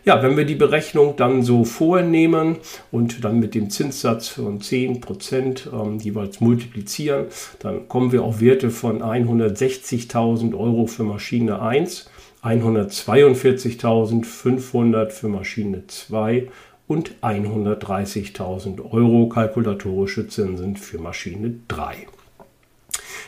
Ja, 0.04 0.22
wenn 0.22 0.36
wir 0.36 0.46
die 0.46 0.54
Berechnung 0.54 1.16
dann 1.16 1.42
so 1.42 1.64
vornehmen 1.64 2.56
und 2.90 3.22
dann 3.22 3.38
mit 3.38 3.54
dem 3.54 3.68
Zinssatz 3.68 4.28
von 4.28 4.60
10% 4.60 5.68
ähm, 5.72 5.98
jeweils 5.98 6.40
multiplizieren, 6.40 7.26
dann 7.58 7.86
kommen 7.86 8.12
wir 8.12 8.22
auf 8.22 8.40
Werte 8.40 8.70
von 8.70 9.02
160.000 9.02 10.58
Euro 10.58 10.86
für 10.86 11.04
Maschine 11.04 11.60
1, 11.60 12.08
142.500 12.42 15.10
für 15.10 15.28
Maschine 15.28 15.86
2 15.86 16.48
und 16.90 17.12
130.000 17.22 18.90
Euro 18.90 19.28
kalkulatorische 19.28 20.26
Zinsen 20.26 20.74
für 20.74 20.98
Maschine 20.98 21.54
3. 21.68 22.08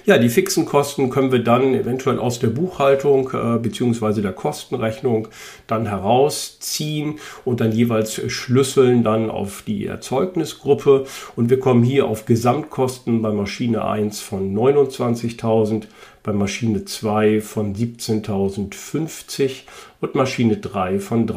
Ja, 0.04 0.18
die 0.18 0.30
fixen 0.30 0.64
Kosten 0.64 1.10
können 1.10 1.30
wir 1.30 1.44
dann 1.44 1.72
eventuell 1.72 2.18
aus 2.18 2.40
der 2.40 2.48
Buchhaltung 2.48 3.30
äh, 3.32 3.58
bzw. 3.60 4.20
der 4.20 4.32
Kostenrechnung 4.32 5.28
dann 5.68 5.86
herausziehen 5.86 7.20
und 7.44 7.60
dann 7.60 7.70
jeweils 7.70 8.20
schlüsseln 8.32 9.04
dann 9.04 9.30
auf 9.30 9.62
die 9.64 9.86
Erzeugnisgruppe. 9.86 11.04
Und 11.36 11.48
wir 11.48 11.60
kommen 11.60 11.84
hier 11.84 12.06
auf 12.06 12.24
Gesamtkosten 12.26 13.22
bei 13.22 13.30
Maschine 13.30 13.84
1 13.84 14.20
von 14.20 14.52
29.000, 14.52 15.84
bei 16.24 16.32
Maschine 16.32 16.84
2 16.84 17.40
von 17.40 17.76
17.050 17.76 19.62
und 20.00 20.16
Maschine 20.16 20.56
3 20.56 20.98
von 20.98 21.28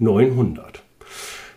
23.900. 0.00 0.84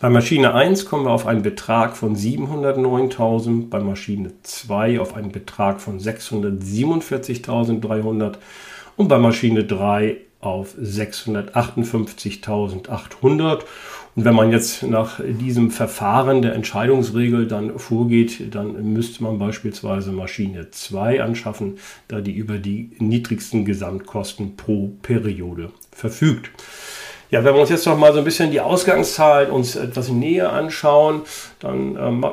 Bei 0.02 0.10
Maschine 0.10 0.54
1 0.54 0.86
kommen 0.86 1.06
wir 1.06 1.12
auf 1.12 1.28
einen 1.28 1.42
Betrag 1.42 1.98
von 1.98 2.16
709.000, 2.16 3.70
bei 3.70 3.80
Maschine 3.80 4.32
2 4.44 5.00
auf 5.00 5.16
einen 5.16 5.32
Betrag 5.32 5.82
von 5.82 6.00
647.300 6.00 8.36
und 8.96 9.08
bei 9.08 9.18
Maschine 9.18 9.64
3 9.66 10.18
auf 10.42 10.76
658.800. 10.82 13.60
Und 14.16 14.26
wenn 14.26 14.36
man 14.36 14.52
jetzt 14.52 14.84
nach 14.84 15.22
diesem 15.24 15.72
Verfahren 15.72 16.42
der 16.42 16.54
Entscheidungsregel 16.54 17.48
dann 17.48 17.80
vorgeht, 17.80 18.54
dann 18.54 18.94
müsste 18.94 19.24
man 19.24 19.40
beispielsweise 19.40 20.12
Maschine 20.12 20.72
2 20.72 21.24
anschaffen, 21.24 21.78
da 22.08 22.20
die 22.22 22.34
über 22.34 22.58
die 22.58 22.92
niedrigsten 23.00 23.66
Gesamtkosten 23.66 24.58
pro 24.58 24.92
Periode 25.02 25.72
verfügt. 25.92 26.52
Ja, 27.32 27.44
wenn 27.44 27.54
wir 27.54 27.62
uns 27.62 27.70
jetzt 27.70 27.86
noch 27.86 27.98
mal 27.98 28.12
so 28.12 28.20
ein 28.20 28.26
bisschen 28.26 28.50
die 28.50 28.60
Ausgangszahlen 28.60 29.52
uns 29.52 29.76
etwas 29.76 30.10
näher 30.10 30.52
anschauen, 30.52 31.22
dann 31.60 31.96
ähm, 31.96 32.26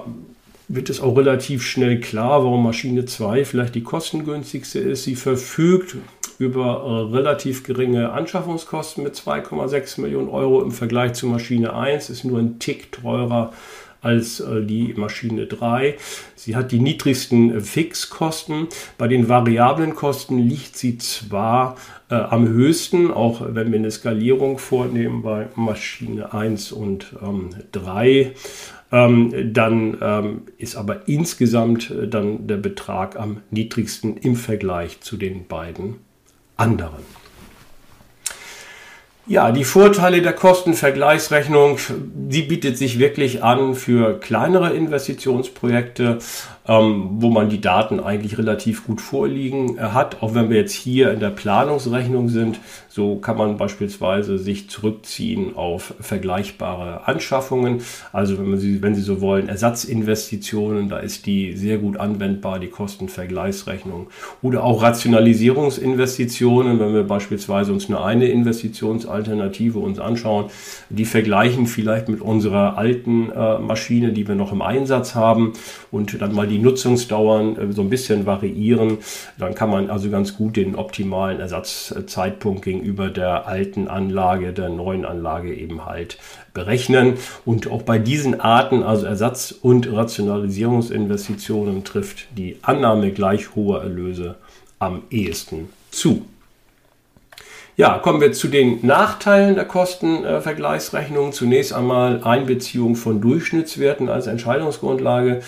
wird 0.69 0.91
es 0.91 1.01
auch 1.01 1.17
relativ 1.17 1.65
schnell 1.65 2.01
klar, 2.01 2.43
warum 2.43 2.63
Maschine 2.63 3.05
2 3.05 3.45
vielleicht 3.45 3.75
die 3.75 3.83
kostengünstigste 3.83 4.79
ist. 4.79 5.05
Sie 5.05 5.15
verfügt 5.15 5.97
über 6.39 7.09
äh, 7.11 7.15
relativ 7.15 7.65
geringe 7.65 8.13
Anschaffungskosten 8.13 9.05
mit 9.05 9.15
2,6 9.15 10.01
Millionen 10.01 10.29
Euro 10.29 10.63
im 10.63 10.71
Vergleich 10.71 11.15
zu 11.15 11.27
Maschine 11.27 11.75
1, 11.75 12.11
ist 12.11 12.25
nur 12.25 12.39
ein 12.39 12.59
Tick 12.59 12.93
teurer 12.93 13.53
als 14.07 14.41
äh, 14.41 14.63
die 14.63 14.95
Maschine 14.97 15.47
3. 15.47 15.97
Sie 16.35 16.57
hat 16.57 16.73
die 16.73 16.79
niedrigsten 16.79 17.57
äh, 17.57 17.61
Fixkosten. 17.61 18.69
Bei 18.99 19.09
den 19.09 19.29
variablen 19.29 19.95
Kosten 19.95 20.39
liegt 20.39 20.77
sie 20.77 20.99
zwar 20.99 21.77
äh, 22.09 22.15
am 22.15 22.47
höchsten, 22.49 23.11
auch 23.11 23.43
wenn 23.49 23.73
wir 23.73 23.79
eine 23.79 23.91
Skalierung 23.91 24.59
vornehmen 24.59 25.23
bei 25.23 25.49
Maschine 25.57 26.33
1 26.33 26.73
und 26.73 27.17
ähm, 27.23 27.51
3. 27.73 28.33
Ähm, 28.93 29.53
dann 29.53 29.99
ähm, 30.01 30.43
ist 30.59 30.77
aber 30.77 31.09
insgesamt 31.09 31.93
dann 32.09 32.47
der 32.47 32.59
Betrag 32.59 33.19
am 33.19 33.43
niedrigsten 33.51 34.17
im 34.17 34.37
Vergleich 34.37 35.01
zu 35.01 35.17
den 35.17 35.49
beiden 35.49 36.06
anderen. 36.57 37.17
Ja, 39.29 39.51
die 39.51 39.65
Vorteile 39.65 40.23
der 40.23 40.35
Kostenvergleichsrechnung, 40.35 41.79
die 42.15 42.43
bietet 42.43 42.79
sich 42.79 43.01
wirklich 43.01 43.43
an 43.43 43.75
für 43.75 44.21
kleinere 44.21 44.73
Investitionsprojekte 44.73 46.19
ähm, 46.69 47.09
wo 47.19 47.31
man 47.31 47.49
die 47.49 47.61
Daten 47.61 48.01
eigentlich 48.01 48.39
relativ 48.39 48.87
gut 48.87 49.01
vorliegen 49.01 49.79
äh, 49.79 49.83
hat. 49.83 50.23
Auch 50.23 50.35
wenn 50.35 50.51
wir 50.51 50.57
jetzt 50.57 50.73
hier 50.73 51.13
in 51.13 51.21
der 51.21 51.31
Planungsrechnung 51.31 52.29
sind, 52.29 52.59
so 52.97 53.17
kann 53.17 53.37
man 53.37 53.59
beispielsweise 53.59 54.39
sich 54.39 54.71
zurückziehen 54.71 55.55
auf 55.55 55.93
vergleichbare 56.01 57.07
Anschaffungen. 57.07 57.83
Also 58.11 58.39
wenn, 58.39 58.49
man 58.49 58.59
sie, 58.59 58.81
wenn 58.81 58.95
Sie 58.95 59.03
so 59.03 59.21
wollen, 59.21 59.51
Ersatzinvestitionen, 59.51 60.89
da 60.89 61.01
ist 61.01 61.27
die 61.27 61.55
sehr 61.59 61.77
gut 61.77 61.99
anwendbar, 61.99 62.59
die 62.59 62.69
Kostenvergleichsrechnung. 62.69 64.07
Oder 64.41 64.65
auch 64.65 64.83
Rationalisierungsinvestitionen, 64.83 66.81
wenn 66.81 66.95
wir 66.95 67.03
beispielsweise 67.03 67.71
uns 67.75 67.91
nur 67.91 68.03
eine 68.03 68.29
Investitionsalternative 68.29 69.79
uns 69.79 69.99
anschauen, 69.99 70.47
die 70.89 71.05
vergleichen 71.05 71.67
vielleicht 71.67 72.09
mit 72.09 72.23
unserer 72.23 72.79
alten 72.79 73.31
äh, 73.31 73.59
Maschine, 73.59 74.15
die 74.15 74.27
wir 74.27 74.37
noch 74.37 74.53
im 74.53 74.63
Einsatz 74.63 75.15
haben 75.15 75.53
und 75.91 76.19
dann 76.23 76.35
mal 76.35 76.49
die 76.49 76.61
Nutzungsdauern 76.61 77.59
äh, 77.59 77.73
so 77.75 77.83
ein 77.83 77.91
bisschen 77.91 78.25
variieren, 78.25 78.97
dann 79.39 79.55
kann 79.55 79.69
man 79.69 79.91
also 79.91 80.09
ganz 80.09 80.35
gut 80.35 80.57
den 80.57 80.77
optimalen 80.77 81.41
Ersatzzeitpunkt 81.41 82.63
gegenüber 82.63 82.86
der 82.93 83.47
alten 83.47 83.89
Anlage, 83.89 84.53
der 84.53 84.69
neuen 84.69 85.05
Anlage 85.05 85.55
eben 85.55 85.87
halt 85.87 86.19
berechnen. 86.55 87.15
Und 87.45 87.71
auch 87.71 87.83
bei 87.83 87.99
diesen 87.99 88.41
Arten, 88.41 88.83
also 88.83 89.07
Ersatz- 89.07 89.53
und 89.53 89.93
Rationalisierungsinvestitionen, 89.93 91.85
trifft 91.85 92.29
die 92.37 92.59
Annahme 92.63 93.13
gleich 93.13 93.55
hoher 93.55 93.83
Erlöse 93.83 94.37
am 94.79 95.03
ehesten 95.11 95.69
zu. 95.91 96.27
Ja, 97.79 97.99
kommen 97.99 98.23
wir 98.23 98.33
zu 98.33 98.49
den 98.49 98.87
Nachteilen 98.87 99.55
der 99.55 99.67
Kostenvergleichsrechnung. 99.67 101.33
Zunächst 101.33 101.75
einmal 101.75 102.25
Einbeziehung 102.25 102.97
von 102.97 103.21
Durchschnittswerten 103.21 104.09
als 104.09 104.27
Entscheidungsgrundlage. 104.27 105.43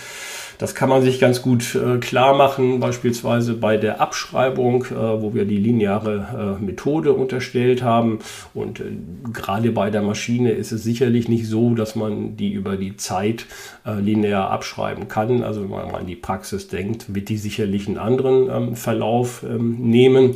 Das 0.58 0.74
kann 0.74 0.88
man 0.88 1.02
sich 1.02 1.20
ganz 1.20 1.40
gut 1.40 1.76
äh, 1.76 1.98
klar 1.98 2.36
machen, 2.36 2.80
beispielsweise 2.80 3.54
bei 3.54 3.76
der 3.76 4.00
Abschreibung, 4.00 4.84
äh, 4.86 5.22
wo 5.22 5.32
wir 5.32 5.44
die 5.44 5.56
lineare 5.56 6.58
äh, 6.60 6.64
Methode 6.64 7.12
unterstellt 7.12 7.82
haben. 7.82 8.18
Und 8.54 8.80
äh, 8.80 8.84
gerade 9.32 9.70
bei 9.70 9.90
der 9.90 10.02
Maschine 10.02 10.50
ist 10.50 10.72
es 10.72 10.82
sicherlich 10.82 11.28
nicht 11.28 11.46
so, 11.46 11.74
dass 11.74 11.94
man 11.94 12.36
die 12.36 12.52
über 12.52 12.76
die 12.76 12.96
Zeit 12.96 13.46
äh, 13.86 14.00
linear 14.00 14.50
abschreiben 14.50 15.06
kann. 15.06 15.44
Also 15.44 15.62
wenn 15.62 15.70
man 15.70 15.94
an 15.94 16.06
die 16.06 16.16
Praxis 16.16 16.66
denkt, 16.66 17.14
wird 17.14 17.28
die 17.28 17.36
sicherlich 17.38 17.86
einen 17.86 17.98
anderen 17.98 18.50
ähm, 18.50 18.76
Verlauf 18.76 19.44
ähm, 19.48 19.76
nehmen. 19.78 20.34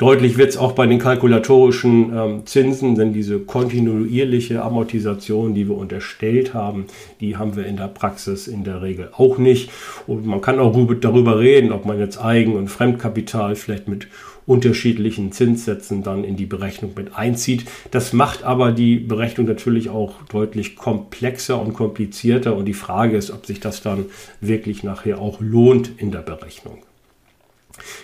Deutlich 0.00 0.38
wird 0.38 0.48
es 0.48 0.56
auch 0.56 0.72
bei 0.72 0.86
den 0.86 0.98
kalkulatorischen 0.98 2.10
ähm, 2.16 2.46
Zinsen, 2.46 2.94
denn 2.94 3.12
diese 3.12 3.38
kontinuierliche 3.38 4.62
Amortisation, 4.62 5.52
die 5.52 5.68
wir 5.68 5.76
unterstellt 5.76 6.54
haben, 6.54 6.86
die 7.20 7.36
haben 7.36 7.54
wir 7.54 7.66
in 7.66 7.76
der 7.76 7.88
Praxis 7.88 8.48
in 8.48 8.64
der 8.64 8.80
Regel 8.80 9.10
auch 9.12 9.36
nicht. 9.36 9.59
Und 10.06 10.26
man 10.26 10.40
kann 10.40 10.58
auch 10.58 10.76
darüber 11.00 11.38
reden, 11.38 11.72
ob 11.72 11.84
man 11.86 11.98
jetzt 11.98 12.22
Eigen- 12.22 12.56
und 12.56 12.68
Fremdkapital 12.68 13.56
vielleicht 13.56 13.88
mit 13.88 14.08
unterschiedlichen 14.46 15.32
Zinssätzen 15.32 16.02
dann 16.02 16.24
in 16.24 16.36
die 16.36 16.46
Berechnung 16.46 16.92
mit 16.96 17.14
einzieht. 17.14 17.66
Das 17.90 18.12
macht 18.12 18.42
aber 18.42 18.72
die 18.72 18.96
Berechnung 18.96 19.46
natürlich 19.46 19.90
auch 19.90 20.22
deutlich 20.24 20.76
komplexer 20.76 21.60
und 21.60 21.74
komplizierter 21.74 22.56
und 22.56 22.64
die 22.64 22.74
Frage 22.74 23.16
ist, 23.16 23.30
ob 23.30 23.46
sich 23.46 23.60
das 23.60 23.82
dann 23.82 24.06
wirklich 24.40 24.82
nachher 24.82 25.20
auch 25.20 25.40
lohnt 25.40 25.92
in 25.98 26.10
der 26.10 26.22
Berechnung. 26.22 26.78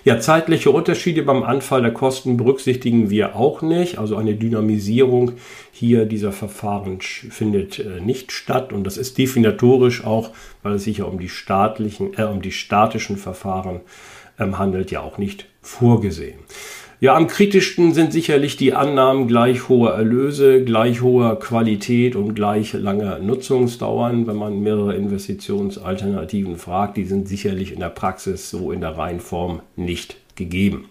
Ja, 0.05 0.21
zeitliche 0.21 0.71
Unterschiede 0.71 1.23
beim 1.23 1.43
Anfall 1.43 1.83
der 1.83 1.93
Kosten 1.93 2.37
berücksichtigen 2.37 3.11
wir 3.11 3.37
auch 3.37 3.63
nicht. 3.63 3.99
Also 3.99 4.17
eine 4.17 4.35
Dynamisierung 4.35 5.33
hier 5.73 6.07
dieser 6.07 6.33
Verfahren 6.33 7.01
findet 7.01 7.79
äh, 7.79 8.01
nicht 8.01 8.33
statt 8.33 8.73
und 8.73 8.85
das 8.85 8.97
ist 8.97 9.19
definitorisch 9.19 10.05
auch, 10.05 10.31
weil 10.63 10.75
es 10.75 10.85
sich 10.85 10.99
ja 10.99 11.05
um 11.05 11.19
die 11.19 11.29
staatlichen, 11.29 12.13
äh, 12.17 12.25
um 12.25 12.43
die 12.43 12.53
statischen 12.53 13.17
Verfahren 13.17 13.81
ähm, 14.39 14.59
handelt, 14.59 14.91
ja 14.91 15.01
auch 15.01 15.19
nicht 15.19 15.47
vorgesehen. 15.63 16.39
Ja, 16.99 17.15
am 17.15 17.27
kritischsten 17.27 17.93
sind 17.93 18.11
sicherlich 18.11 18.57
die 18.57 18.73
Annahmen 18.73 19.29
gleich 19.29 19.69
hoher 19.69 19.93
Erlöse, 19.93 20.65
gleich 20.65 21.03
hoher 21.03 21.39
Qualität 21.39 22.17
und 22.17 22.35
gleich 22.35 22.73
langer 22.73 23.19
Nutzungsdauern. 23.19 24.27
Wenn 24.27 24.37
man 24.37 24.61
mehrere 24.63 24.95
Investitionsalternativen 24.95 26.57
fragt, 26.57 26.97
die 26.97 27.05
sind 27.05 27.29
sicherlich 27.29 27.73
in 27.73 27.81
der 27.81 27.91
Praxis 27.91 28.49
so 28.49 28.73
in 28.73 28.81
der 28.81 28.97
Reihenform 28.97 29.61
nicht 29.77 30.17
gegeben. 30.37 30.89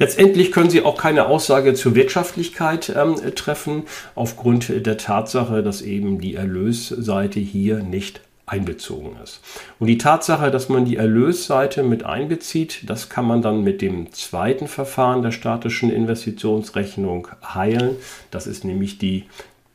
Letztendlich 0.00 0.50
können 0.50 0.70
Sie 0.70 0.82
auch 0.82 0.98
keine 0.98 1.26
Aussage 1.26 1.74
zur 1.74 1.94
Wirtschaftlichkeit 1.94 2.92
ähm, 2.96 3.14
treffen, 3.36 3.84
aufgrund 4.16 4.84
der 4.84 4.98
Tatsache, 4.98 5.62
dass 5.62 5.80
eben 5.80 6.18
die 6.18 6.34
Erlösseite 6.34 7.38
hier 7.38 7.84
nicht 7.84 8.20
einbezogen 8.46 9.16
ist. 9.22 9.40
Und 9.78 9.86
die 9.86 9.98
Tatsache, 9.98 10.50
dass 10.50 10.68
man 10.68 10.84
die 10.84 10.96
Erlösseite 10.96 11.82
mit 11.82 12.04
einbezieht, 12.04 12.82
das 12.86 13.08
kann 13.08 13.24
man 13.26 13.42
dann 13.42 13.62
mit 13.62 13.80
dem 13.80 14.12
zweiten 14.12 14.68
Verfahren 14.68 15.22
der 15.22 15.32
statischen 15.32 15.90
Investitionsrechnung 15.90 17.28
heilen. 17.42 17.96
Das 18.30 18.46
ist 18.46 18.64
nämlich 18.64 18.98
die 18.98 19.24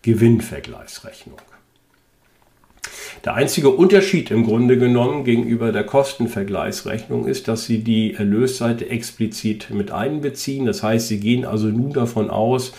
Gewinnvergleichsrechnung. 0.03 1.39
Der 3.25 3.33
einzige 3.33 3.69
Unterschied 3.69 4.31
im 4.31 4.45
Grunde 4.45 4.77
genommen 4.77 5.25
gegenüber 5.25 5.71
der 5.71 5.83
Kostenvergleichsrechnung 5.83 7.27
ist, 7.27 7.47
dass 7.47 7.65
Sie 7.65 7.79
die 7.79 8.13
Erlösseite 8.13 8.89
explizit 8.89 9.71
mit 9.71 9.91
einbeziehen. 9.91 10.65
Das 10.65 10.83
heißt, 10.83 11.07
Sie 11.07 11.19
gehen 11.19 11.43
also 11.43 11.67
nun 11.67 11.91
davon 11.91 12.29
aus, 12.29 12.71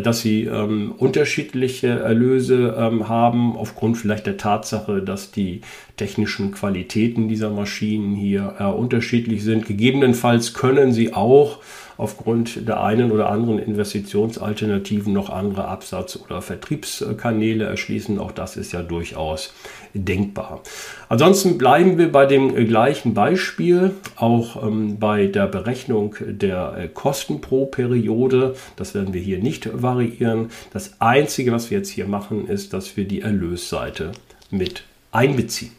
dass 0.00 0.20
sie 0.20 0.44
ähm, 0.44 0.92
unterschiedliche 0.96 1.88
Erlöse 1.88 2.74
ähm, 2.78 3.08
haben, 3.08 3.56
aufgrund 3.56 3.98
vielleicht 3.98 4.26
der 4.26 4.36
Tatsache, 4.36 5.02
dass 5.02 5.30
die 5.30 5.60
technischen 5.96 6.52
Qualitäten 6.52 7.28
dieser 7.28 7.50
Maschinen 7.50 8.14
hier 8.14 8.54
äh, 8.58 8.64
unterschiedlich 8.64 9.44
sind. 9.44 9.66
Gegebenenfalls 9.66 10.54
können 10.54 10.92
sie 10.92 11.12
auch 11.12 11.58
aufgrund 11.98 12.66
der 12.66 12.82
einen 12.82 13.12
oder 13.12 13.30
anderen 13.30 13.58
Investitionsalternativen 13.58 15.12
noch 15.12 15.30
andere 15.30 15.68
Absatz- 15.68 16.16
oder 16.16 16.42
Vertriebskanäle 16.42 17.64
erschließen. 17.64 18.18
Auch 18.18 18.32
das 18.32 18.56
ist 18.56 18.72
ja 18.72 18.82
durchaus 18.82 19.52
denkbar. 19.94 20.62
Ansonsten 21.08 21.58
bleiben 21.58 21.98
wir 21.98 22.10
bei 22.10 22.26
dem 22.26 22.54
gleichen 22.66 23.14
Beispiel, 23.14 23.92
auch 24.16 24.62
ähm, 24.62 24.98
bei 24.98 25.26
der 25.26 25.46
Berechnung 25.46 26.16
der 26.20 26.76
äh, 26.76 26.88
Kosten 26.88 27.40
pro 27.40 27.66
Periode. 27.66 28.54
Das 28.76 28.94
werden 28.94 29.12
wir 29.12 29.20
hier 29.20 29.38
nicht 29.38 29.82
variieren. 29.82 30.50
Das 30.72 31.00
Einzige, 31.00 31.52
was 31.52 31.70
wir 31.70 31.78
jetzt 31.78 31.90
hier 31.90 32.06
machen, 32.06 32.48
ist, 32.48 32.72
dass 32.72 32.96
wir 32.96 33.04
die 33.04 33.20
Erlösseite 33.20 34.12
mit 34.50 34.84
einbeziehen. 35.10 35.72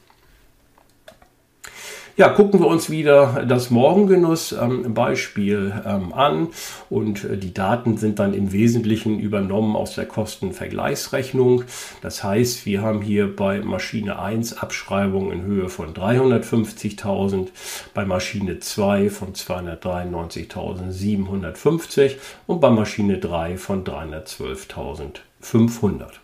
Ja, 2.15 2.29
gucken 2.29 2.59
wir 2.59 2.67
uns 2.67 2.91
wieder 2.91 3.43
das 3.47 3.71
Morgengenuss-Beispiel 3.71 5.73
ähm, 5.83 6.03
ähm, 6.03 6.13
an 6.13 6.49
und 6.91 7.23
äh, 7.23 7.37
die 7.37 7.55
Daten 7.55 7.97
sind 7.97 8.19
dann 8.19 8.35
im 8.35 8.51
Wesentlichen 8.51 9.17
übernommen 9.17 9.75
aus 9.75 9.95
der 9.95 10.05
Kostenvergleichsrechnung. 10.05 11.63
Das 12.03 12.23
heißt, 12.23 12.67
wir 12.67 12.83
haben 12.83 13.01
hier 13.01 13.35
bei 13.35 13.61
Maschine 13.61 14.19
1 14.19 14.59
Abschreibungen 14.59 15.31
in 15.31 15.41
Höhe 15.41 15.69
von 15.69 15.95
350.000, 15.95 17.47
bei 17.95 18.05
Maschine 18.05 18.59
2 18.59 19.09
von 19.09 19.33
293.750 19.33 22.17
und 22.45 22.61
bei 22.61 22.69
Maschine 22.69 23.17
3 23.17 23.57
von 23.57 23.83
312.500. 23.83 26.22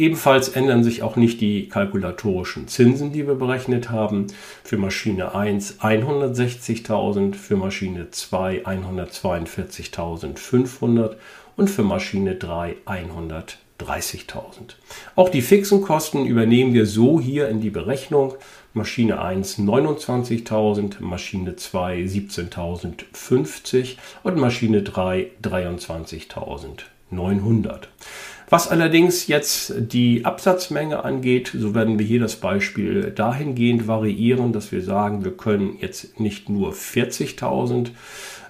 Ebenfalls 0.00 0.48
ändern 0.48 0.82
sich 0.82 1.02
auch 1.02 1.16
nicht 1.16 1.42
die 1.42 1.68
kalkulatorischen 1.68 2.68
Zinsen, 2.68 3.12
die 3.12 3.26
wir 3.26 3.34
berechnet 3.34 3.90
haben. 3.90 4.28
Für 4.64 4.78
Maschine 4.78 5.34
1 5.34 5.80
160.000, 5.80 7.34
für 7.34 7.56
Maschine 7.56 8.10
2 8.10 8.64
142.500 8.64 11.16
und 11.58 11.68
für 11.68 11.82
Maschine 11.82 12.36
3 12.36 12.76
100.000. 12.86 13.56
30.000. 13.78 14.74
Auch 15.16 15.28
die 15.30 15.42
fixen 15.42 15.82
Kosten 15.82 16.26
übernehmen 16.26 16.74
wir 16.74 16.84
so 16.84 17.18
hier 17.18 17.48
in 17.48 17.62
die 17.62 17.70
Berechnung. 17.70 18.34
Maschine 18.74 19.22
1 19.22 19.58
29.000, 19.58 21.00
Maschine 21.00 21.56
2 21.56 22.00
17.050 22.00 23.96
und 24.22 24.36
Maschine 24.36 24.82
3 24.82 25.30
23.900. 25.42 27.88
Was 28.50 28.66
allerdings 28.66 29.28
jetzt 29.28 29.74
die 29.76 30.24
Absatzmenge 30.24 31.04
angeht, 31.04 31.52
so 31.56 31.72
werden 31.72 32.00
wir 32.00 32.06
hier 32.06 32.18
das 32.18 32.34
Beispiel 32.34 33.12
dahingehend 33.12 33.86
variieren, 33.86 34.52
dass 34.52 34.72
wir 34.72 34.82
sagen, 34.82 35.24
wir 35.24 35.36
können 35.36 35.76
jetzt 35.80 36.18
nicht 36.18 36.48
nur 36.48 36.72
40.000 36.72 37.90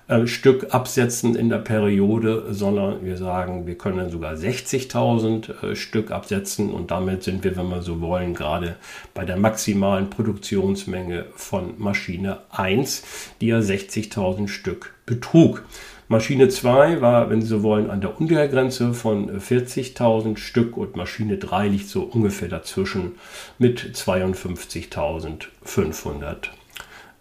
äh, 0.08 0.26
Stück 0.26 0.74
absetzen 0.74 1.36
in 1.36 1.50
der 1.50 1.58
Periode, 1.58 2.46
sondern 2.48 3.04
wir 3.04 3.18
sagen, 3.18 3.66
wir 3.66 3.76
können 3.76 4.08
sogar 4.08 4.32
60.000 4.32 5.62
äh, 5.62 5.76
Stück 5.76 6.10
absetzen 6.10 6.70
und 6.70 6.90
damit 6.90 7.22
sind 7.22 7.44
wir, 7.44 7.54
wenn 7.58 7.68
wir 7.68 7.82
so 7.82 8.00
wollen, 8.00 8.32
gerade 8.32 8.76
bei 9.12 9.26
der 9.26 9.36
maximalen 9.36 10.08
Produktionsmenge 10.08 11.26
von 11.36 11.74
Maschine 11.76 12.38
1, 12.50 13.02
die 13.42 13.48
ja 13.48 13.58
60.000 13.58 14.48
Stück 14.48 14.94
betrug. 15.04 15.62
Maschine 16.10 16.48
2 16.48 17.00
war, 17.00 17.30
wenn 17.30 17.40
Sie 17.40 17.46
so 17.46 17.62
wollen, 17.62 17.88
an 17.88 18.00
der 18.00 18.20
Untergrenze 18.20 18.94
von 18.94 19.40
40.000 19.40 20.38
Stück 20.38 20.76
und 20.76 20.96
Maschine 20.96 21.38
3 21.38 21.68
liegt 21.68 21.88
so 21.88 22.02
ungefähr 22.02 22.48
dazwischen 22.48 23.12
mit 23.58 23.80
52.500 23.80 26.48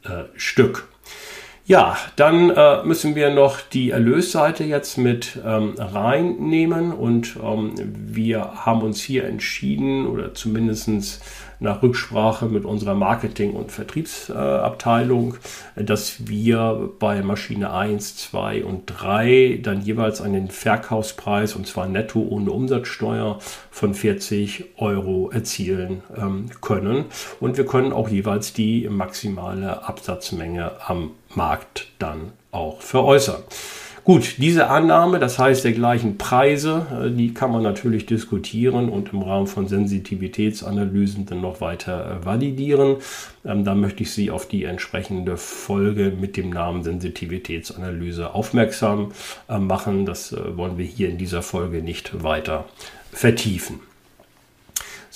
äh, 0.05 0.23
Stück. 0.35 0.88
Ja, 1.69 1.97
dann 2.15 2.49
äh, 2.49 2.83
müssen 2.83 3.13
wir 3.13 3.29
noch 3.29 3.61
die 3.61 3.91
Erlösseite 3.91 4.63
jetzt 4.63 4.97
mit 4.97 5.37
ähm, 5.45 5.75
reinnehmen 5.77 6.91
und 6.91 7.37
ähm, 7.43 7.75
wir 7.77 8.65
haben 8.65 8.81
uns 8.81 8.99
hier 9.03 9.25
entschieden 9.25 10.07
oder 10.07 10.33
zumindestens 10.33 11.19
nach 11.59 11.83
Rücksprache 11.83 12.47
mit 12.47 12.65
unserer 12.65 12.95
Marketing- 12.95 13.53
und 13.53 13.71
Vertriebsabteilung, 13.71 15.35
dass 15.75 16.27
wir 16.27 16.89
bei 16.97 17.21
Maschine 17.21 17.71
1, 17.71 18.17
2 18.17 18.63
und 18.63 18.85
3 18.87 19.59
dann 19.61 19.81
jeweils 19.81 20.21
einen 20.21 20.49
Verkaufspreis 20.49 21.55
und 21.55 21.67
zwar 21.67 21.87
netto 21.87 22.19
ohne 22.19 22.49
Umsatzsteuer 22.49 23.37
von 23.69 23.93
40 23.93 24.71
Euro 24.77 25.29
erzielen 25.29 26.01
ähm, 26.17 26.49
können. 26.61 27.05
Und 27.39 27.57
wir 27.57 27.67
können 27.67 27.93
auch 27.93 28.09
jeweils 28.09 28.53
die 28.53 28.89
maximale 28.89 29.87
Absatzmenge 29.87 30.71
am 30.87 31.11
Markt 31.39 31.87
dann 31.99 32.33
auch 32.51 32.81
veräußern. 32.81 33.41
Gut, 34.03 34.35
diese 34.39 34.69
Annahme, 34.69 35.19
das 35.19 35.39
heißt 35.39 35.63
der 35.63 35.71
gleichen 35.71 36.17
Preise, 36.17 36.85
äh, 36.91 37.11
die 37.11 37.33
kann 37.33 37.51
man 37.51 37.63
natürlich 37.63 38.05
diskutieren 38.05 38.89
und 38.89 39.13
im 39.13 39.21
Rahmen 39.21 39.47
von 39.47 39.69
Sensitivitätsanalysen 39.69 41.25
dann 41.27 41.39
noch 41.39 41.61
weiter 41.61 42.19
äh, 42.19 42.25
validieren. 42.25 42.97
Ähm, 43.45 43.63
da 43.63 43.73
möchte 43.73 44.03
ich 44.03 44.11
Sie 44.11 44.31
auf 44.31 44.49
die 44.49 44.65
entsprechende 44.65 45.37
Folge 45.37 46.11
mit 46.19 46.35
dem 46.35 46.49
Namen 46.49 46.83
Sensitivitätsanalyse 46.83 48.33
aufmerksam 48.33 49.13
äh, 49.47 49.59
machen. 49.59 50.05
Das 50.05 50.35
wollen 50.55 50.77
wir 50.77 50.85
hier 50.85 51.07
in 51.07 51.17
dieser 51.17 51.41
Folge 51.41 51.81
nicht 51.81 52.21
weiter 52.21 52.65
vertiefen. 53.13 53.79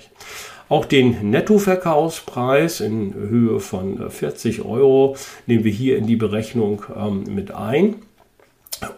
Auch 0.70 0.86
den 0.86 1.32
Nettoverkaufspreis 1.32 2.80
in 2.80 3.16
Höhe 3.16 3.60
von 3.60 4.10
40 4.10 4.64
Euro 4.64 5.16
nehmen 5.48 5.64
wir 5.64 5.72
hier 5.72 5.98
in 5.98 6.06
die 6.06 6.16
Berechnung 6.16 6.84
ähm, 6.96 7.24
mit 7.24 7.52
ein 7.52 7.96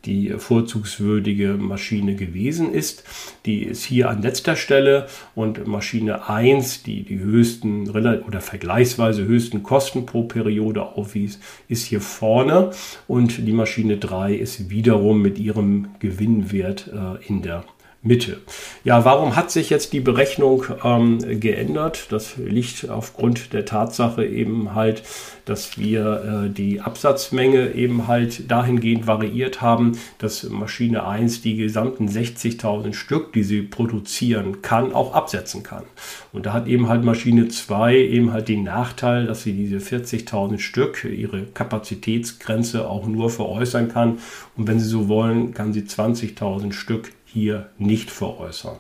die 0.08 0.30
vorzugswürdige 0.38 1.54
Maschine 1.54 2.16
gewesen 2.16 2.74
ist. 2.74 3.04
Die 3.46 3.64
ist 3.64 3.84
hier 3.84 4.10
an 4.10 4.22
letzter 4.22 4.56
Stelle 4.56 5.08
und 5.36 5.68
Maschine 5.68 6.28
1, 6.30 6.84
die 6.84 7.04
die 7.04 7.20
höchsten 7.20 7.90
oder 7.90 8.42
vergleichsweise 8.42 9.26
höchsten 9.26 9.62
Kosten 9.62 10.06
pro 10.06 10.24
Periode 10.24 10.84
aufwies, 10.84 11.40
ist 11.68 11.86
hier 11.86 12.02
vorne 12.02 12.72
und 13.08 13.46
die 13.46 13.54
Maschine 13.54 13.98
3 13.98 14.34
ist 14.34 14.70
wiederum 14.70 15.22
mit 15.22 15.38
ihrem 15.38 15.90
Gewinnwert 16.00 16.90
äh, 16.94 17.26
in 17.28 17.42
der 17.42 17.64
Mitte. 18.04 18.38
Ja, 18.84 19.06
warum 19.06 19.36
hat 19.36 19.52
sich 19.52 19.70
jetzt 19.70 19.92
die 19.92 20.00
Berechnung 20.00 20.66
ähm, 20.84 21.20
geändert? 21.40 22.08
Das 22.12 22.38
liegt 22.38 22.90
aufgrund 22.90 23.54
der 23.54 23.66
Tatsache 23.66 24.26
eben 24.26 24.76
halt, 24.76 25.04
dass 25.46 25.78
wir 25.78 26.46
äh, 26.46 26.50
die 26.50 26.80
Absatzmenge 26.80 27.74
eben 27.74 28.08
halt 28.08 28.50
dahingehend 28.52 29.08
variiert 29.08 29.62
haben, 29.62 29.98
dass 30.20 30.44
Maschine 30.44 31.08
1 31.08 31.42
die 31.42 31.58
gesamten 31.58 32.08
60.000 32.08 32.94
Stück, 32.94 33.34
die 33.34 33.44
sie 33.44 33.62
produzieren 33.64 34.62
kann, 34.62 34.94
auch 34.94 35.14
absetzen 35.14 35.64
kann. 35.64 35.84
Und 36.32 36.46
da 36.46 36.54
hat 36.54 36.68
eben 36.68 36.88
halt 36.88 37.04
Maschine 37.04 37.48
2 37.48 37.98
eben 37.98 38.32
halt 38.32 38.48
den 38.48 38.64
Nachteil, 38.64 39.26
dass 39.26 39.44
sie 39.44 39.54
diese 39.54 39.78
40.000 39.78 40.60
Stück, 40.60 41.04
ihre 41.04 41.44
Kapazitätsgrenze 41.44 42.88
auch 42.88 43.08
nur 43.08 43.30
veräußern 43.30 43.90
kann. 43.90 44.20
Und 44.56 44.68
wenn 44.68 44.80
sie 44.80 44.88
so 44.88 45.08
wollen, 45.08 45.54
kann 45.54 45.74
sie 45.74 45.82
20.000 45.82 46.74
Stück 46.74 47.12
hier 47.38 47.70
nicht 47.78 48.10
veräußern. 48.10 48.78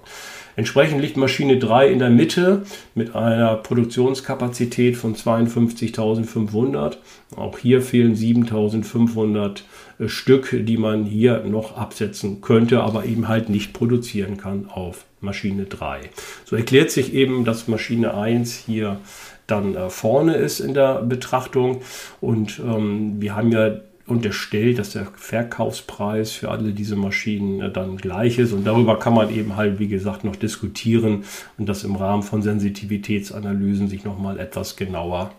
Entsprechend 0.55 1.01
liegt 1.01 1.17
Maschine 1.17 1.59
3 1.59 1.89
in 1.89 1.99
der 1.99 2.09
Mitte 2.09 2.63
mit 2.95 3.13
einer 3.13 3.55
Produktionskapazität 3.55 4.97
von 4.97 5.15
52.500. 5.15 6.97
Auch 7.35 7.59
hier 7.59 7.83
fehlen 7.83 8.15
7.500 8.15 9.61
äh, 9.99 10.07
Stück, 10.07 10.49
die 10.65 10.77
man 10.77 11.05
hier 11.05 11.43
noch 11.43 11.77
absetzen 11.77 12.41
könnte, 12.41 12.81
aber 12.81 13.05
eben 13.05 13.27
halt 13.27 13.49
nicht 13.49 13.73
produzieren 13.73 14.37
kann 14.37 14.67
auf 14.67 15.05
Maschine 15.21 15.65
3. 15.65 16.09
So 16.45 16.55
erklärt 16.55 16.89
sich 16.89 17.13
eben, 17.13 17.45
dass 17.45 17.67
Maschine 17.67 18.15
1 18.15 18.63
hier 18.65 18.99
dann 19.45 19.75
äh, 19.75 19.91
vorne 19.91 20.35
ist 20.35 20.59
in 20.59 20.73
der 20.73 21.03
Betrachtung 21.03 21.81
und 22.19 22.59
ähm, 22.59 23.21
wir 23.21 23.35
haben 23.35 23.51
ja 23.51 23.75
unterstellt, 24.07 24.79
dass 24.79 24.91
der 24.91 25.07
Verkaufspreis 25.15 26.31
für 26.31 26.49
alle 26.49 26.71
diese 26.71 26.95
Maschinen 26.95 27.61
äh, 27.61 27.71
dann 27.71 27.97
gleich 27.97 28.39
ist. 28.39 28.53
Und 28.53 28.65
darüber 28.65 28.97
kann 28.97 29.13
man 29.13 29.29
eben 29.29 29.55
halt, 29.55 29.79
wie 29.79 29.87
gesagt, 29.87 30.23
noch 30.23 30.35
diskutieren 30.35 31.25
und 31.57 31.67
das 31.67 31.83
im 31.83 31.95
Rahmen 31.95 32.23
von 32.23 32.41
Sensitivitätsanalysen 32.41 33.89
sich 33.89 34.05
nochmal 34.05 34.39
etwas 34.39 34.75
genauer 34.75 35.31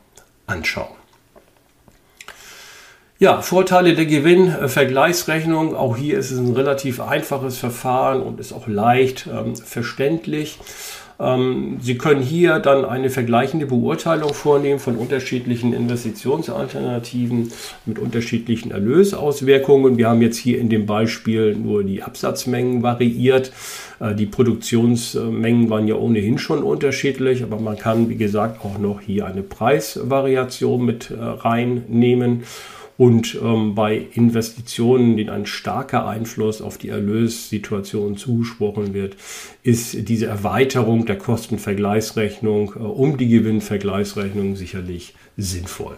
anschauen. 0.47 0.97
Ja, 3.21 3.43
Vorteile 3.43 3.95
der 3.95 4.07
Gewinnvergleichsrechnung. 4.07 5.75
Auch 5.75 5.97
hier 5.97 6.19
ist 6.19 6.31
es 6.31 6.39
ein 6.39 6.53
relativ 6.53 7.01
einfaches 7.01 7.59
Verfahren 7.59 8.23
und 8.23 8.39
ist 8.39 8.53
auch 8.53 8.69
leicht 8.69 9.27
ähm, 9.27 9.57
verständlich. 9.57 10.59
Ähm, 11.21 11.79
Sie 11.81 11.99
können 11.99 12.23
hier 12.23 12.61
dann 12.61 12.85
eine 12.85 13.11
vergleichende 13.11 13.67
Beurteilung 13.67 14.35
vornehmen 14.35 14.79
von 14.79 14.97
unterschiedlichen 14.97 15.73
Investitionsalternativen 15.73 17.51
mit 17.87 17.99
unterschiedlichen 17.99 18.71
Erlösauswirkungen. 18.71 19.99
Wir 19.99 20.09
haben 20.09 20.23
jetzt 20.23 20.37
hier 20.37 20.59
in 20.59 20.69
dem 20.69 20.87
Beispiel 20.87 21.57
nur 21.57 21.83
die 21.83 22.03
Absatzmengen 22.03 22.83
variiert. 22.83 23.53
Äh, 24.01 24.15
die 24.15 24.27
Produktionsmengen 24.27 25.71
waren 25.71 25.89
ja 25.89 25.97
ohnehin 25.97 26.39
schon 26.39 26.63
unterschiedlich, 26.63 27.43
aber 27.43 27.59
man 27.59 27.77
kann, 27.77 28.09
wie 28.09 28.17
gesagt, 28.17 28.65
auch 28.65 28.79
noch 28.79 29.01
hier 29.01 29.27
eine 29.27 29.43
Preisvariation 29.43 30.85
mit 30.85 31.11
äh, 31.11 31.17
reinnehmen. 31.21 32.45
Und 32.99 33.39
ähm, 33.41 33.77
bei 33.77 34.07
Investitionen, 34.15 35.17
denen 35.17 35.31
ein 35.31 35.47
starker 35.47 36.09
Einfluss 36.09 36.61
auf 36.61 36.79
die 36.79 36.89
Erlössituation 36.89 38.17
zugesprochen 38.17 38.93
wird, 38.93 39.17
ist 39.63 40.09
diese 40.09 40.27
Erweiterung 40.27 41.07
der 41.07 41.17
Kostenvergleichsrechnung 41.17 42.75
äh, 42.75 42.79
um 42.81 43.17
die 43.17 43.29
Gewinnvergleichsrechnung 43.29 44.57
sicherlich 44.57 45.15
sinnvoll. 45.37 45.97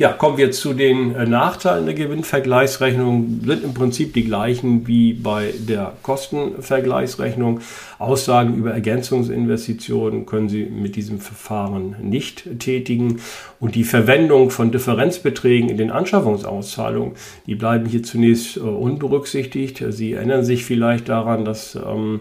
Ja, 0.00 0.14
kommen 0.14 0.38
wir 0.38 0.50
zu 0.50 0.72
den 0.72 1.14
äh, 1.14 1.26
Nachteilen 1.26 1.84
der 1.84 1.94
Gewinnvergleichsrechnung. 1.94 3.42
Sind 3.44 3.62
im 3.62 3.74
Prinzip 3.74 4.14
die 4.14 4.24
gleichen 4.24 4.86
wie 4.86 5.12
bei 5.12 5.52
der 5.58 5.92
Kostenvergleichsrechnung. 6.02 7.60
Aussagen 7.98 8.54
über 8.54 8.72
Ergänzungsinvestitionen 8.72 10.24
können 10.24 10.48
Sie 10.48 10.64
mit 10.64 10.96
diesem 10.96 11.20
Verfahren 11.20 11.96
nicht 12.00 12.60
tätigen. 12.60 13.20
Und 13.58 13.74
die 13.74 13.84
Verwendung 13.84 14.48
von 14.48 14.72
Differenzbeträgen 14.72 15.68
in 15.68 15.76
den 15.76 15.90
Anschaffungsauszahlungen, 15.90 17.12
die 17.44 17.54
bleiben 17.54 17.84
hier 17.84 18.02
zunächst 18.02 18.56
äh, 18.56 18.60
unberücksichtigt. 18.60 19.84
Sie 19.90 20.14
erinnern 20.14 20.44
sich 20.46 20.64
vielleicht 20.64 21.10
daran, 21.10 21.44
dass 21.44 21.74
ähm, 21.74 22.20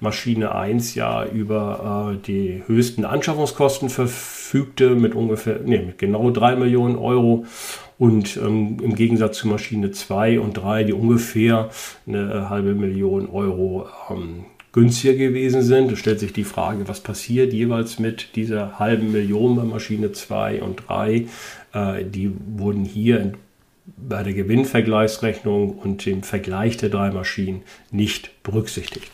Maschine 0.00 0.56
1 0.56 0.96
ja 0.96 1.24
über 1.24 2.16
äh, 2.16 2.26
die 2.26 2.64
höchsten 2.66 3.04
Anschaffungskosten 3.04 3.90
verfügte 4.52 4.94
mit 4.94 5.14
ungefähr, 5.14 5.60
nee, 5.64 5.78
mit 5.78 5.98
genau 5.98 6.30
3 6.30 6.56
Millionen 6.56 6.96
Euro. 6.96 7.46
Und 7.98 8.36
ähm, 8.36 8.78
im 8.82 8.94
Gegensatz 8.94 9.38
zu 9.38 9.48
Maschine 9.48 9.92
2 9.92 10.40
und 10.40 10.54
3, 10.54 10.84
die 10.84 10.92
ungefähr 10.92 11.70
eine 12.06 12.32
äh, 12.32 12.48
halbe 12.50 12.74
Million 12.74 13.30
Euro 13.30 13.88
ähm, 14.10 14.44
günstiger 14.72 15.14
gewesen 15.14 15.62
sind. 15.62 15.96
Stellt 15.96 16.20
sich 16.20 16.34
die 16.34 16.44
Frage, 16.44 16.86
was 16.86 17.00
passiert 17.00 17.52
jeweils 17.54 17.98
mit 17.98 18.36
dieser 18.36 18.78
halben 18.78 19.12
Million 19.12 19.56
bei 19.56 19.62
Maschine 19.62 20.12
2 20.12 20.62
und 20.62 20.82
3. 20.88 21.26
Äh, 21.72 22.04
die 22.04 22.32
wurden 22.56 22.84
hier 22.84 23.32
bei 23.96 24.22
der 24.22 24.34
Gewinnvergleichsrechnung 24.34 25.78
und 25.78 26.04
dem 26.04 26.22
Vergleich 26.22 26.76
der 26.76 26.90
drei 26.90 27.10
Maschinen 27.10 27.62
nicht 27.90 28.42
berücksichtigt. 28.42 29.10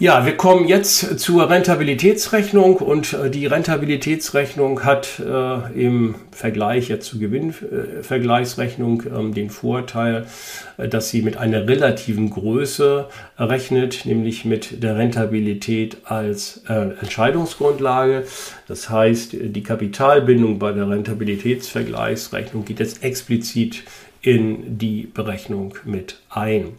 Ja, 0.00 0.24
wir 0.24 0.36
kommen 0.36 0.68
jetzt 0.68 1.18
zur 1.18 1.50
Rentabilitätsrechnung 1.50 2.76
und 2.76 3.14
äh, 3.14 3.30
die 3.30 3.46
Rentabilitätsrechnung 3.46 4.84
hat 4.84 5.18
äh, 5.18 5.72
im 5.72 6.14
Vergleich 6.30 6.88
jetzt 6.88 7.08
zur 7.08 7.18
Gewinnvergleichsrechnung 7.18 9.02
äh, 9.02 9.34
den 9.34 9.50
Vorteil, 9.50 10.26
äh, 10.76 10.86
dass 10.86 11.10
sie 11.10 11.22
mit 11.22 11.36
einer 11.36 11.66
relativen 11.66 12.30
Größe 12.30 13.08
rechnet, 13.38 14.06
nämlich 14.06 14.44
mit 14.44 14.84
der 14.84 14.96
Rentabilität 14.96 15.96
als 16.04 16.62
äh, 16.68 16.90
Entscheidungsgrundlage. 17.00 18.22
Das 18.68 18.90
heißt, 18.90 19.32
die 19.32 19.62
Kapitalbindung 19.64 20.60
bei 20.60 20.70
der 20.70 20.88
Rentabilitätsvergleichsrechnung 20.88 22.64
geht 22.64 22.78
jetzt 22.78 23.02
explizit 23.02 23.82
in 24.22 24.78
die 24.78 25.08
Berechnung 25.12 25.74
mit 25.84 26.20
ein. 26.30 26.76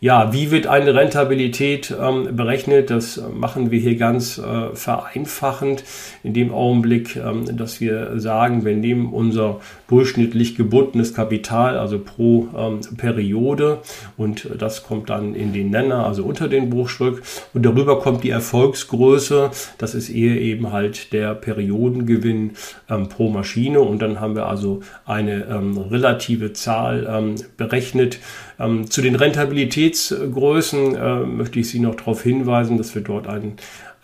Ja, 0.00 0.32
wie 0.32 0.52
wird 0.52 0.68
eine 0.68 0.94
Rentabilität 0.94 1.92
ähm, 2.00 2.36
berechnet? 2.36 2.88
Das 2.90 3.20
machen 3.34 3.72
wir 3.72 3.80
hier 3.80 3.96
ganz 3.96 4.38
äh, 4.38 4.72
vereinfachend 4.72 5.82
in 6.22 6.34
dem 6.34 6.54
Augenblick, 6.54 7.16
ähm, 7.16 7.56
dass 7.56 7.80
wir 7.80 8.20
sagen, 8.20 8.64
wir 8.64 8.76
nehmen 8.76 9.12
unser 9.12 9.58
durchschnittlich 9.88 10.54
gebundenes 10.54 11.14
Kapital, 11.14 11.76
also 11.76 11.98
pro 11.98 12.46
ähm, 12.56 12.80
Periode 12.96 13.78
und 14.16 14.48
das 14.56 14.84
kommt 14.84 15.10
dann 15.10 15.34
in 15.34 15.52
den 15.52 15.70
Nenner, 15.70 16.06
also 16.06 16.22
unter 16.22 16.46
den 16.46 16.70
Bruchstück 16.70 17.22
und 17.52 17.64
darüber 17.64 17.98
kommt 17.98 18.22
die 18.22 18.30
Erfolgsgröße, 18.30 19.50
das 19.78 19.96
ist 19.96 20.10
eher 20.10 20.40
eben 20.40 20.70
halt 20.70 21.12
der 21.12 21.34
Periodengewinn 21.34 22.52
ähm, 22.88 23.08
pro 23.08 23.30
Maschine 23.30 23.80
und 23.80 24.00
dann 24.00 24.20
haben 24.20 24.36
wir 24.36 24.46
also 24.46 24.80
eine 25.06 25.46
ähm, 25.46 25.76
relative 25.76 26.52
Zahl 26.52 27.08
ähm, 27.10 27.34
berechnet, 27.56 28.20
ähm, 28.58 28.90
zu 28.90 29.02
den 29.02 29.14
Rentabilitätsgrößen 29.14 30.94
äh, 30.94 31.20
möchte 31.20 31.60
ich 31.60 31.68
Sie 31.68 31.80
noch 31.80 31.94
darauf 31.94 32.22
hinweisen, 32.22 32.78
dass 32.78 32.94
wir 32.94 33.02
dort 33.02 33.28
eine 33.28 33.52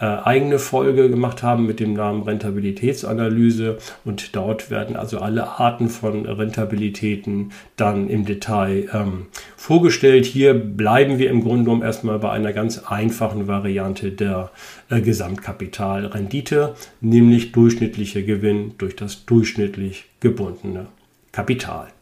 äh, 0.00 0.06
eigene 0.06 0.58
Folge 0.58 1.08
gemacht 1.08 1.42
haben 1.42 1.66
mit 1.66 1.80
dem 1.80 1.94
Namen 1.94 2.24
Rentabilitätsanalyse 2.24 3.78
und 4.04 4.36
dort 4.36 4.68
werden 4.70 4.96
also 4.96 5.18
alle 5.18 5.46
Arten 5.60 5.88
von 5.88 6.26
Rentabilitäten 6.26 7.52
dann 7.76 8.08
im 8.08 8.24
Detail 8.24 8.88
ähm, 8.92 9.26
vorgestellt. 9.56 10.26
Hier 10.26 10.52
bleiben 10.52 11.18
wir 11.18 11.30
im 11.30 11.42
Grunde 11.42 11.64
genommen 11.64 11.82
erstmal 11.82 12.18
bei 12.18 12.30
einer 12.30 12.52
ganz 12.52 12.78
einfachen 12.86 13.46
Variante 13.46 14.10
der 14.10 14.50
äh, 14.90 15.00
Gesamtkapitalrendite, 15.00 16.74
nämlich 17.00 17.52
durchschnittlicher 17.52 18.22
Gewinn 18.22 18.74
durch 18.78 18.96
das 18.96 19.24
durchschnittlich 19.24 20.06
gebundene 20.20 20.86
Kapital. 21.32 21.93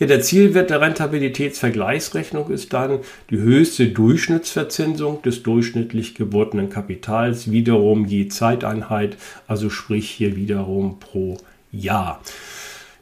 Ja, 0.00 0.06
der 0.06 0.22
Zielwert 0.22 0.70
der 0.70 0.80
Rentabilitätsvergleichsrechnung 0.80 2.48
ist 2.48 2.72
dann 2.72 3.00
die 3.28 3.36
höchste 3.36 3.88
Durchschnittsverzinsung 3.88 5.20
des 5.20 5.42
durchschnittlich 5.42 6.14
gebotenen 6.14 6.70
Kapitals, 6.70 7.50
wiederum 7.50 8.06
je 8.06 8.28
Zeiteinheit, 8.28 9.18
also 9.46 9.68
sprich 9.68 10.08
hier 10.08 10.36
wiederum 10.36 10.98
pro 11.00 11.36
Jahr. 11.70 12.22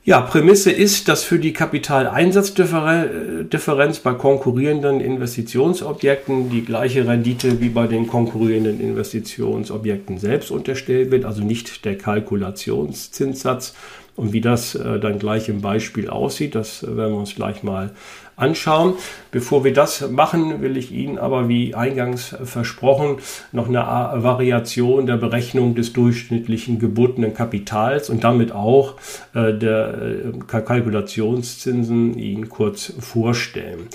Ja, 0.04 0.20
Prämisse 0.22 0.72
ist, 0.72 1.06
dass 1.06 1.22
für 1.22 1.38
die 1.38 1.52
Kapitaleinsatzdifferenz 1.52 4.00
bei 4.00 4.14
konkurrierenden 4.14 5.00
Investitionsobjekten 5.00 6.50
die 6.50 6.64
gleiche 6.64 7.06
Rendite 7.06 7.61
wie 7.61 7.68
bei 7.68 7.87
den 7.87 8.08
konkurrierenden 8.08 8.80
Investitionsobjekten 8.80 10.18
selbst 10.18 10.50
unterstellt 10.50 11.12
wird, 11.12 11.26
also 11.26 11.44
nicht 11.44 11.84
der 11.84 11.96
Kalkulationszinssatz 11.96 13.74
Und 14.18 14.33
wie 14.33 14.40
das 14.40 14.74
äh, 14.74 14.98
dann 14.98 15.20
gleich 15.20 15.48
im 15.48 15.61
Beispiel 15.61 16.11
aussieht, 16.11 16.57
das 16.57 16.83
äh, 16.83 16.96
werden 16.96 17.12
wir 17.12 17.20
uns 17.20 17.37
gleich 17.37 17.62
mal 17.62 17.92
anschauen. 18.35 18.94
Bevor 19.31 19.62
wir 19.62 19.72
das 19.72 20.11
machen, 20.11 20.61
will 20.61 20.76
ich 20.76 20.90
Ihnen 20.90 21.18
aber 21.18 21.48
wie 21.48 21.76
eingangs 21.76 22.35
versprochen 22.42 23.18
noch 23.52 23.68
eine 23.68 23.78
Variation 24.24 25.07
der 25.07 25.18
Berechnung 25.18 25.76
des 25.76 25.92
durchschnittlichen 25.92 26.81
gebotenen 26.81 27.33
Kapitals 27.33 28.11
und 28.11 28.24
damit 28.24 28.50
auch 28.50 28.96
äh, 29.35 29.52
der 29.52 29.94
äh, 29.94 30.38
Kalkulationszinsen 30.48 32.18
Ihnen 32.18 32.48
kurz 32.48 32.92
vorstellen. 32.98 33.87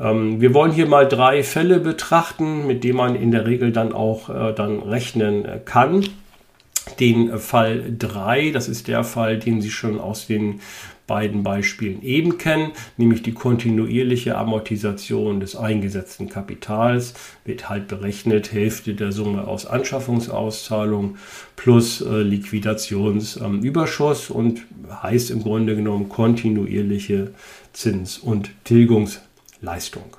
Ähm, 0.00 0.40
wir 0.40 0.52
wollen 0.52 0.72
hier 0.72 0.86
mal 0.86 1.06
drei 1.06 1.44
Fälle 1.44 1.78
betrachten, 1.78 2.66
mit 2.66 2.82
denen 2.82 2.96
man 2.96 3.14
in 3.14 3.30
der 3.30 3.46
Regel 3.46 3.70
dann 3.70 3.92
auch 3.92 4.30
äh, 4.30 4.52
dann 4.52 4.80
rechnen 4.80 5.46
kann 5.64 6.02
den 7.00 7.38
Fall 7.38 7.94
3. 7.98 8.50
Das 8.50 8.68
ist 8.68 8.88
der 8.88 9.04
Fall, 9.04 9.38
den 9.38 9.62
Sie 9.62 9.70
schon 9.70 9.98
aus 9.98 10.26
den 10.26 10.60
beiden 11.10 11.42
Beispielen 11.42 12.02
eben 12.02 12.38
kennen, 12.38 12.70
nämlich 12.96 13.22
die 13.22 13.32
kontinuierliche 13.32 14.38
Amortisation 14.38 15.40
des 15.40 15.56
eingesetzten 15.56 16.28
Kapitals 16.28 17.14
wird 17.44 17.68
halt 17.68 17.88
berechnet, 17.88 18.52
Hälfte 18.52 18.94
der 18.94 19.10
Summe 19.10 19.48
aus 19.48 19.66
Anschaffungsauszahlung 19.66 21.16
plus 21.56 22.00
äh, 22.00 22.22
Liquidationsüberschuss 22.22 24.30
ähm, 24.30 24.36
und 24.36 24.62
heißt 25.02 25.32
im 25.32 25.42
Grunde 25.42 25.74
genommen 25.74 26.08
kontinuierliche 26.08 27.32
Zins- 27.72 28.18
und 28.18 28.52
Tilgungsleistung. 28.62 30.16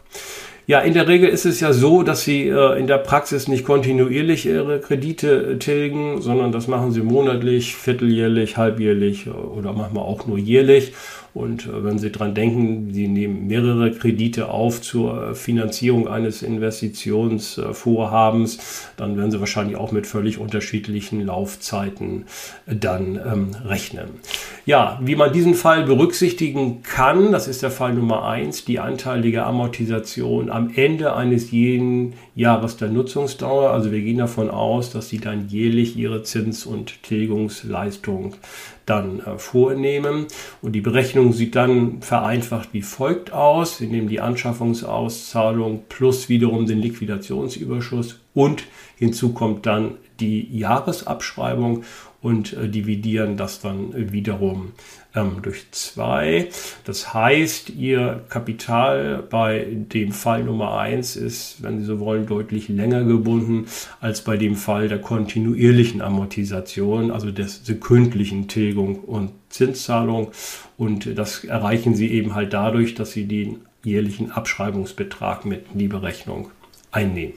Ja, 0.72 0.80
in 0.80 0.94
der 0.94 1.10
Regel 1.10 1.28
ist 1.28 1.44
es 1.44 1.60
ja 1.60 1.74
so, 1.74 2.02
dass 2.02 2.24
Sie 2.24 2.48
äh, 2.48 2.80
in 2.80 2.88
der 2.88 2.98
Praxis 2.98 3.50
nicht 3.50 3.66
kontinuierlich 3.66 4.46
Ihre 4.46 4.80
Kredite 4.80 5.56
äh, 5.56 5.58
tilgen, 5.58 6.22
sondern 6.22 6.54
das 6.54 6.70
machen 6.70 6.94
Sie 6.94 7.02
monatlich, 7.02 7.76
vierteljährlich, 7.76 8.56
halbjährlich 8.56 9.28
äh, 9.28 9.32
oder 9.32 9.74
manchmal 9.74 10.06
auch 10.06 10.28
nur 10.28 10.38
jährlich. 10.38 10.94
Und 11.34 11.66
äh, 11.66 11.84
wenn 11.84 11.98
Sie 11.98 12.12
dran 12.12 12.36
denken, 12.36 12.94
Sie 12.94 13.08
nehmen 13.08 13.48
mehrere 13.48 13.92
Kredite 13.92 14.50
auf 14.50 14.82
zur 14.82 15.30
äh, 15.30 15.36
Finanzierung 15.36 16.10
eines 16.10 16.44
Investitionsvorhabens, 16.44 18.92
dann 18.98 19.18
werden 19.18 19.32
Sie 19.32 19.40
wahrscheinlich 19.40 19.78
auch 19.78 19.94
mit 19.94 20.06
völlig 20.08 20.40
unterschiedlichen 20.40 21.26
Laufzeiten 21.26 22.26
äh, 22.66 22.76
dann 22.76 23.16
ähm, 23.16 23.52
rechnen. 23.66 24.10
Ja, 24.66 25.00
wie 25.02 25.16
man 25.16 25.32
diesen 25.32 25.54
Fall 25.56 25.86
berücksichtigen 25.86 26.84
kann, 26.84 27.32
das 27.32 27.48
ist 27.48 27.64
der 27.64 27.72
Fall 27.72 27.94
Nummer 27.94 28.26
eins, 28.26 28.66
die 28.66 28.80
anteilige 28.80 29.46
Amortisation 29.46 30.50
am 30.50 30.61
Ende 30.70 31.16
eines 31.16 31.52
jeden 31.52 32.14
Jahres 32.36 32.78
der 32.78 32.90
Nutzungsdauer. 32.90 33.72
Also 33.72 33.92
wir 33.92 34.02
gehen 34.02 34.20
davon 34.20 34.50
aus, 34.50 34.92
dass 34.92 35.10
Sie 35.10 35.20
dann 35.20 35.50
jährlich 35.50 35.98
Ihre 35.98 36.24
Zins- 36.24 36.66
und 36.66 37.04
Tilgungsleistung 37.04 38.36
dann 38.86 39.20
äh, 39.20 39.38
vornehmen. 39.38 40.28
Und 40.62 40.74
die 40.74 40.82
Berechnung 40.82 41.34
sieht 41.34 41.56
dann 41.56 42.02
vereinfacht 42.02 42.70
wie 42.74 42.82
folgt 42.82 43.34
aus. 43.34 43.82
Wir 43.82 43.88
nehmen 43.88 44.08
die 44.08 44.22
Anschaffungsauszahlung 44.22 45.84
plus 45.90 46.30
wiederum 46.30 46.66
den 46.66 46.80
Liquidationsüberschuss 46.80 48.20
und 48.34 48.64
hinzu 48.98 49.34
kommt 49.34 49.66
dann 49.66 49.96
die 50.20 50.48
Jahresabschreibung 50.58 51.84
und 52.22 52.54
äh, 52.54 52.70
dividieren 52.70 53.38
das 53.38 53.60
dann 53.60 54.12
wiederum 54.12 54.74
ähm, 55.16 55.38
durch 55.42 55.72
zwei. 55.72 56.50
Das 56.86 57.14
heißt, 57.14 57.70
Ihr 57.72 58.24
Kapital 58.30 59.24
bei 59.30 59.68
dem 59.70 60.12
Fall 60.12 60.44
Nummer 60.44 60.78
eins 60.78 61.16
ist, 61.16 61.62
wenn 61.62 61.80
Sie 61.80 61.86
so 61.86 62.00
wollen, 62.00 62.26
deutlich 62.26 62.70
länger 62.70 63.04
gebunden 63.04 63.66
als 64.00 64.22
bei 64.22 64.38
dem 64.38 64.56
Fall 64.56 64.88
der 64.88 65.00
kontinuierlichen 65.00 66.02
Amortisation, 66.02 67.12
also 67.12 67.32
der 67.32 67.48
sekündlichen 67.48 68.48
Tilgung 68.48 69.00
und 69.00 69.32
Zinszahlung. 69.50 70.32
Und 70.78 71.18
das 71.18 71.44
erreichen 71.44 71.96
Sie 71.96 72.12
eben 72.12 72.34
halt 72.36 72.54
dadurch, 72.54 72.96
dass 72.96 73.12
Sie 73.12 73.26
den 73.26 73.62
jährlichen 73.84 74.32
Abschreibungsbetrag 74.32 75.46
mit 75.46 75.66
in 75.74 75.80
die 75.80 75.88
Berechnung 75.88 76.52
einnehmen. 76.92 77.34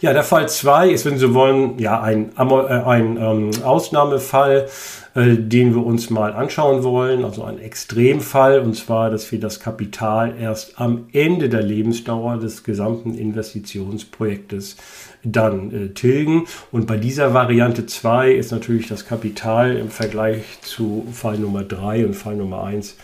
Ja, 0.00 0.12
der 0.12 0.24
Fall 0.24 0.48
2 0.48 0.90
ist, 0.90 1.06
wenn 1.06 1.18
Sie 1.18 1.32
wollen, 1.32 1.78
ja, 1.78 2.00
ein, 2.02 2.32
äh, 2.36 2.42
ein 2.42 3.16
ähm, 3.16 3.50
Ausnahmefall, 3.62 4.68
äh, 5.14 5.36
den 5.36 5.74
wir 5.74 5.86
uns 5.86 6.10
mal 6.10 6.32
anschauen 6.32 6.82
wollen, 6.82 7.24
also 7.24 7.44
ein 7.44 7.58
Extremfall, 7.58 8.60
und 8.60 8.74
zwar, 8.74 9.10
dass 9.10 9.30
wir 9.30 9.38
das 9.38 9.60
Kapital 9.60 10.34
erst 10.40 10.80
am 10.80 11.06
Ende 11.12 11.48
der 11.48 11.62
Lebensdauer 11.62 12.38
des 12.38 12.64
gesamten 12.64 13.14
Investitionsprojektes 13.14 14.76
dann 15.24 15.72
äh, 15.72 15.88
tilgen. 15.90 16.44
Und 16.70 16.86
bei 16.86 16.96
dieser 16.96 17.34
Variante 17.34 17.86
2 17.86 18.32
ist 18.32 18.52
natürlich 18.52 18.88
das 18.88 19.06
Kapital 19.06 19.76
im 19.76 19.88
Vergleich 19.88 20.42
zu 20.60 21.06
Fall 21.12 21.38
Nummer 21.38 21.62
3 21.62 22.06
und 22.06 22.14
Fall 22.14 22.36
Nummer 22.36 22.64
1 22.64 22.96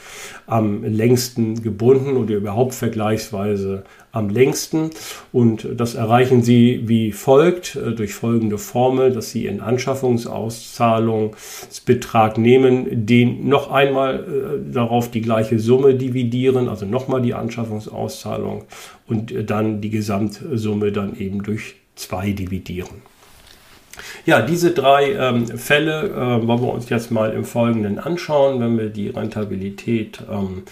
am 0.47 0.83
längsten 0.83 1.63
gebunden 1.63 2.17
oder 2.17 2.35
überhaupt 2.35 2.75
vergleichsweise 2.75 3.85
am 4.13 4.29
längsten. 4.29 4.91
Und 5.33 5.67
das 5.77 5.95
erreichen 5.95 6.43
Sie 6.43 6.83
wie 6.87 7.13
folgt 7.13 7.77
äh, 7.77 7.93
durch 7.93 8.15
folgende 8.15 8.59
Formel, 8.59 9.13
dass 9.13 9.31
Sie 9.31 9.47
in 9.47 9.61
Anschaffungsauszahlungsbetrag 12.01 12.39
nehmen, 12.39 13.07
den 13.07 13.49
noch 13.49 13.71
einmal 13.71 14.21
äh, 14.21 14.73
darauf 14.73 15.11
die 15.11 15.21
gleiche 15.21 15.59
Summe 15.59 15.95
dividieren, 15.95 16.69
also 16.69 16.87
nochmal 16.87 17.23
die 17.23 17.35
Anschaffungsauszahlung 17.35 18.65
und 19.07 19.33
äh, 19.33 19.45
dann 19.45 19.81
die 19.81 19.91
Gesamtsumme 19.91 20.93
dann 20.93 21.17
eben 21.17 21.43
durch 21.43 21.77
2 21.97 22.33
dividieren. 22.33 23.03
Ja, 24.25 24.41
diese 24.41 24.71
drei 24.71 25.13
ähm, 25.13 25.47
Fälle 25.47 26.09
äh, 26.09 26.47
wollen 26.47 26.63
wir 26.63 26.73
uns 26.73 26.89
jetzt 26.89 27.11
mal 27.11 27.33
im 27.33 27.45
Folgenden 27.45 27.99
anschauen, 27.99 28.61
wenn 28.61 28.79
wir 28.79 28.89
die 28.89 29.09
Rentabilität 29.09 30.23
ähm, 30.31 30.63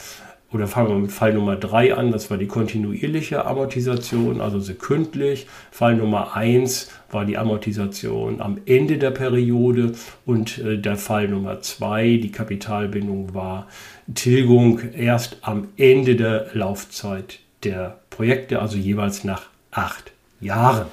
oder 0.52 0.68
fangen 0.68 0.90
wir 0.90 0.96
mit 0.96 1.14
Fall 1.14 1.34
Nummer 1.34 1.56
3 1.56 1.96
an, 1.96 2.12
das 2.12 2.30
war 2.30 2.38
die 2.38 2.48
kontinuierliche 2.48 3.46
Amortisation, 3.46 4.42
also 4.42 4.60
sekündlich. 4.60 5.48
Fall 5.72 5.96
Nummer 5.96 6.36
1 6.36 6.92
war 7.10 7.24
die 7.24 7.38
Amortisation 7.38 8.42
am 8.42 8.58
Ende 8.66 8.98
der 8.98 9.12
Periode 9.12 9.94
und 10.26 10.58
äh, 10.58 10.78
der 10.78 10.98
Fall 10.98 11.30
Nummer 11.30 11.62
zwei, 11.62 12.20
die 12.22 12.34
Kapitalbindung 12.34 13.34
war 13.34 13.70
Tilgung 14.14 14.82
erst 14.92 15.38
am 15.42 15.70
Ende 15.78 16.18
der 16.18 16.48
Laufzeit 16.52 17.40
der 17.64 18.00
Projekte, 18.10 18.62
also 18.62 18.76
jeweils 18.76 19.24
nach 19.24 19.44
acht 19.72 20.12
Jahren. 20.42 20.88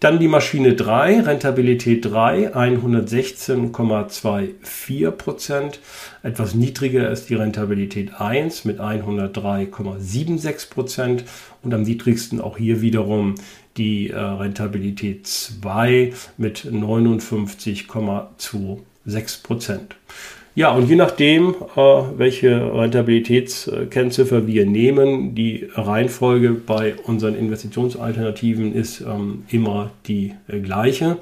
Dann 0.01 0.19
die 0.19 0.27
Maschine 0.27 0.73
3, 0.73 1.21
Rentabilität 1.21 2.03
3, 2.05 2.53
116,24 2.55 5.11
Prozent. 5.11 5.79
Etwas 6.23 6.55
niedriger 6.55 7.11
ist 7.11 7.29
die 7.29 7.35
Rentabilität 7.35 8.19
1 8.19 8.65
mit 8.65 8.79
103,76 8.79 10.71
Prozent. 10.71 11.23
Und 11.61 11.75
am 11.75 11.83
niedrigsten 11.83 12.41
auch 12.41 12.57
hier 12.57 12.81
wiederum 12.81 13.35
die 13.77 14.09
äh, 14.09 14.17
Rentabilität 14.17 15.27
2 15.27 16.13
mit 16.35 16.65
59,26 16.65 19.43
Prozent. 19.43 19.97
Ja, 20.53 20.71
und 20.71 20.89
je 20.89 20.97
nachdem, 20.97 21.55
äh, 21.77 21.79
welche 22.17 22.73
Rentabilitätskennziffer 22.73 24.47
wir 24.47 24.65
nehmen, 24.65 25.33
die 25.33 25.69
Reihenfolge 25.75 26.49
bei 26.49 26.95
unseren 27.05 27.35
Investitionsalternativen 27.35 28.75
ist 28.75 28.99
ähm, 28.99 29.43
immer 29.49 29.91
die 30.07 30.33
äh, 30.49 30.59
gleiche. 30.59 31.19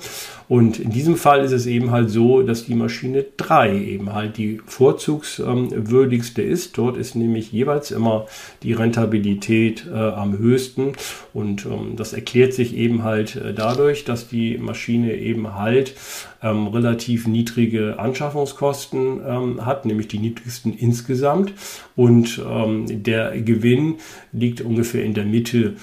Und 0.48 0.80
in 0.80 0.90
diesem 0.90 1.16
Fall 1.16 1.44
ist 1.44 1.52
es 1.52 1.68
eben 1.68 1.92
halt 1.92 2.10
so, 2.10 2.42
dass 2.42 2.66
die 2.66 2.74
Maschine 2.74 3.24
3 3.38 3.78
eben 3.78 4.14
halt 4.16 4.38
die 4.38 4.62
vorzugswürdigste 4.66 6.42
ist. 6.42 6.76
Dort 6.76 6.98
ist 6.98 7.14
nämlich 7.14 7.52
jeweils 7.52 7.92
immer 7.92 8.26
die 8.64 8.74
Rentabilität 8.74 9.86
äh, 9.94 9.96
am 9.96 10.40
höchsten. 10.40 10.94
Und 11.36 11.68
ähm, 11.68 11.98
das 11.98 12.14
erklärt 12.14 12.54
sich 12.54 12.76
eben 12.76 13.04
halt 13.04 13.40
dadurch, 13.56 14.06
dass 14.06 14.28
die 14.28 14.58
Maschine 14.58 15.14
eben 15.14 15.54
halt 15.54 15.94
ähm, 16.42 16.68
relativ 16.68 17.28
niedrige 17.28 18.00
Anschaffungskosten 18.00 19.22
ähm, 19.26 19.66
hat, 19.66 19.86
nämlich 19.86 20.08
die 20.08 20.20
niedrigsten 20.20 20.74
insgesamt. 20.74 21.54
Und 21.96 22.42
ähm, 22.48 23.04
der 23.04 23.40
Gewinn 23.42 23.96
liegt 24.32 24.62
ungefähr 24.62 25.04
in 25.04 25.14
der 25.14 25.26
Mitte 25.26 25.76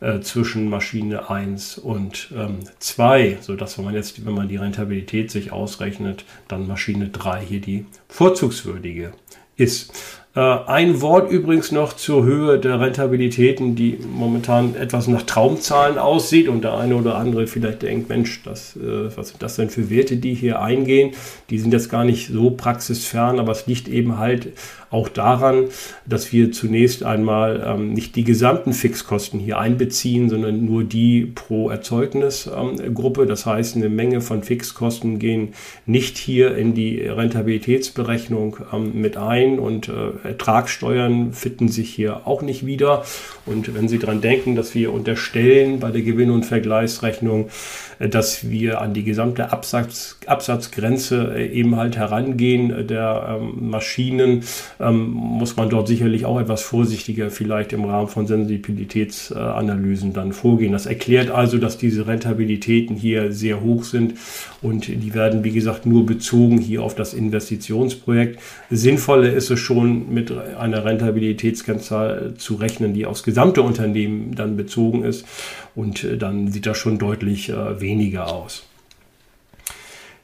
äh, 0.00 0.20
zwischen 0.20 0.68
Maschine 0.68 1.30
1 1.30 1.78
und 1.78 2.32
ähm, 2.36 2.58
2, 2.78 3.38
sodass 3.40 3.78
wenn 3.78 3.84
man 3.84 3.94
jetzt, 3.94 4.26
wenn 4.26 4.34
man 4.34 4.48
die 4.48 4.56
Rentabilität 4.56 5.30
sich 5.30 5.52
ausrechnet, 5.52 6.24
dann 6.48 6.66
Maschine 6.66 7.08
3 7.08 7.40
hier 7.44 7.60
die 7.60 7.86
vorzugswürdige 8.08 9.12
ist. 9.56 9.92
Äh, 10.34 10.40
ein 10.40 11.02
Wort 11.02 11.30
übrigens 11.30 11.72
noch 11.72 11.92
zur 11.92 12.24
Höhe 12.24 12.58
der 12.58 12.80
Rentabilitäten, 12.80 13.76
die 13.76 13.98
momentan 14.10 14.74
etwas 14.76 15.06
nach 15.06 15.22
Traumzahlen 15.22 15.98
aussieht 15.98 16.48
und 16.48 16.64
der 16.64 16.74
eine 16.78 16.96
oder 16.96 17.16
andere 17.16 17.46
vielleicht 17.46 17.82
denkt, 17.82 18.08
Mensch, 18.08 18.42
das, 18.42 18.76
äh, 18.76 19.14
was 19.14 19.28
sind 19.28 19.42
das 19.42 19.56
denn 19.56 19.68
für 19.68 19.90
Werte, 19.90 20.16
die 20.16 20.34
hier 20.34 20.62
eingehen? 20.62 21.12
Die 21.50 21.58
sind 21.58 21.72
jetzt 21.72 21.90
gar 21.90 22.04
nicht 22.04 22.28
so 22.28 22.50
praxisfern, 22.50 23.38
aber 23.38 23.52
es 23.52 23.66
liegt 23.66 23.88
eben 23.88 24.16
halt 24.18 24.52
auch 24.92 25.08
daran, 25.08 25.64
dass 26.06 26.32
wir 26.32 26.52
zunächst 26.52 27.02
einmal 27.02 27.64
ähm, 27.66 27.92
nicht 27.92 28.14
die 28.16 28.24
gesamten 28.24 28.72
Fixkosten 28.72 29.40
hier 29.40 29.58
einbeziehen, 29.58 30.28
sondern 30.28 30.64
nur 30.64 30.84
die 30.84 31.26
pro 31.26 31.70
Erzeugnisgruppe. 31.70 33.22
Ähm, 33.22 33.28
das 33.28 33.46
heißt, 33.46 33.76
eine 33.76 33.88
Menge 33.88 34.20
von 34.20 34.42
Fixkosten 34.42 35.18
gehen 35.18 35.54
nicht 35.86 36.18
hier 36.18 36.56
in 36.56 36.74
die 36.74 37.00
Rentabilitätsberechnung 37.00 38.58
ähm, 38.72 39.00
mit 39.00 39.16
ein 39.16 39.58
und 39.58 39.88
äh, 39.88 40.28
Ertragssteuern 40.28 41.32
finden 41.32 41.68
sich 41.68 41.90
hier 41.90 42.26
auch 42.26 42.42
nicht 42.42 42.66
wieder. 42.66 43.04
Und 43.46 43.74
wenn 43.74 43.88
Sie 43.88 43.98
daran 43.98 44.20
denken, 44.20 44.54
dass 44.54 44.74
wir 44.74 44.92
unterstellen 44.92 45.80
bei 45.80 45.90
der 45.90 46.02
Gewinn- 46.02 46.30
und 46.30 46.44
Vergleichsrechnung, 46.44 47.48
äh, 47.98 48.08
dass 48.08 48.50
wir 48.50 48.80
an 48.80 48.94
die 48.94 49.04
gesamte 49.04 49.52
Absatz, 49.52 50.18
Absatzgrenze 50.26 51.34
äh, 51.36 51.46
eben 51.48 51.76
halt 51.76 51.96
herangehen 51.96 52.70
äh, 52.70 52.84
der 52.84 53.38
ähm, 53.40 53.70
Maschinen, 53.70 54.44
ähm, 54.82 55.10
muss 55.12 55.56
man 55.56 55.70
dort 55.70 55.88
sicherlich 55.88 56.24
auch 56.24 56.40
etwas 56.40 56.62
vorsichtiger 56.62 57.30
vielleicht 57.30 57.72
im 57.72 57.84
Rahmen 57.84 58.08
von 58.08 58.26
Sensibilitätsanalysen 58.26 60.12
dann 60.12 60.32
vorgehen. 60.32 60.72
Das 60.72 60.86
erklärt 60.86 61.30
also, 61.30 61.58
dass 61.58 61.78
diese 61.78 62.06
Rentabilitäten 62.06 62.96
hier 62.96 63.32
sehr 63.32 63.62
hoch 63.62 63.84
sind 63.84 64.14
und 64.60 64.88
die 64.88 65.14
werden, 65.14 65.44
wie 65.44 65.52
gesagt, 65.52 65.86
nur 65.86 66.04
bezogen 66.04 66.58
hier 66.58 66.82
auf 66.82 66.94
das 66.94 67.14
Investitionsprojekt. 67.14 68.40
Sinnvoller 68.70 69.32
ist 69.32 69.50
es 69.50 69.58
schon, 69.58 70.12
mit 70.12 70.32
einer 70.32 70.84
Rentabilitätskennzahl 70.84 72.34
zu 72.36 72.56
rechnen, 72.56 72.94
die 72.94 73.06
aufs 73.06 73.22
gesamte 73.22 73.62
Unternehmen 73.62 74.34
dann 74.34 74.56
bezogen 74.56 75.04
ist 75.04 75.24
und 75.74 76.06
dann 76.18 76.48
sieht 76.48 76.66
das 76.66 76.76
schon 76.78 76.98
deutlich 76.98 77.48
weniger 77.48 78.02
weniger 78.02 78.26
aus. 78.32 78.64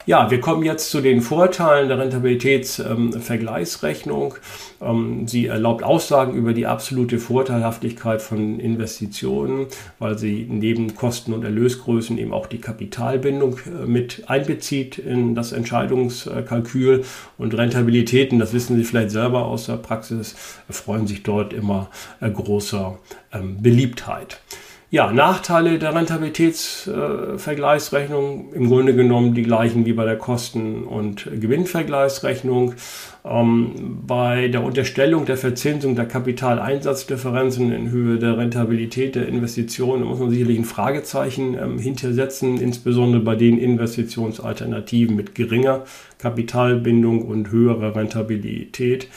Ja, 0.09 0.29
wir 0.31 0.41
kommen 0.41 0.63
jetzt 0.63 0.89
zu 0.89 1.01
den 1.01 1.21
Vorteilen 1.21 1.87
der 1.87 1.99
Rentabilitätsvergleichsrechnung. 1.99 4.33
Ähm, 4.81 5.27
sie 5.27 5.45
erlaubt 5.45 5.83
Aussagen 5.83 6.33
über 6.33 6.53
die 6.53 6.65
absolute 6.65 7.19
Vorteilhaftigkeit 7.19 8.19
von 8.19 8.59
Investitionen, 8.59 9.67
weil 9.99 10.17
sie 10.17 10.47
neben 10.49 10.95
Kosten- 10.95 11.31
und 11.31 11.43
Erlösgrößen 11.43 12.17
eben 12.17 12.33
auch 12.33 12.47
die 12.47 12.57
Kapitalbindung 12.57 13.59
äh, 13.67 13.85
mit 13.85 14.23
einbezieht 14.25 14.97
in 14.97 15.35
das 15.35 15.51
Entscheidungskalkül. 15.51 17.03
Und 17.37 17.55
Rentabilitäten, 17.55 18.39
das 18.39 18.51
wissen 18.51 18.77
Sie 18.77 18.85
vielleicht 18.85 19.11
selber 19.11 19.45
aus 19.45 19.67
der 19.67 19.77
Praxis, 19.77 20.35
freuen 20.71 21.05
sich 21.05 21.21
dort 21.21 21.53
immer 21.53 21.91
äh, 22.19 22.31
großer 22.31 22.97
ähm, 23.31 23.61
Beliebtheit. 23.61 24.41
Ja, 24.91 25.11
Nachteile 25.11 25.77
der 25.77 25.93
Rentabilitätsvergleichsrechnung 25.93 28.51
äh, 28.51 28.55
im 28.55 28.69
Grunde 28.69 28.95
genommen 28.95 29.35
die 29.35 29.43
gleichen 29.43 29.85
wie 29.85 29.93
bei 29.93 30.03
der 30.03 30.17
Kosten- 30.17 30.83
und 30.83 31.25
Gewinnvergleichsrechnung. 31.25 32.73
Ähm, 33.23 33.99
bei 34.07 34.47
der 34.47 34.63
Unterstellung 34.63 35.25
der 35.25 35.37
Verzinsung 35.37 35.95
der 35.95 36.07
Kapitaleinsatzdifferenzen 36.07 37.71
in 37.71 37.91
Höhe 37.91 38.17
der 38.17 38.39
Rentabilität 38.39 39.13
der 39.13 39.27
Investitionen 39.27 40.05
muss 40.05 40.17
man 40.17 40.31
sicherlich 40.31 40.57
ein 40.57 40.65
Fragezeichen 40.65 41.53
ähm, 41.53 41.77
hintersetzen, 41.77 42.59
insbesondere 42.59 43.21
bei 43.21 43.35
den 43.35 43.59
Investitionsalternativen 43.59 45.15
mit 45.15 45.35
geringer 45.35 45.83
Kapitalbindung 46.17 47.27
und 47.27 47.51
höherer 47.51 47.95
Rentabilität. 47.95 49.07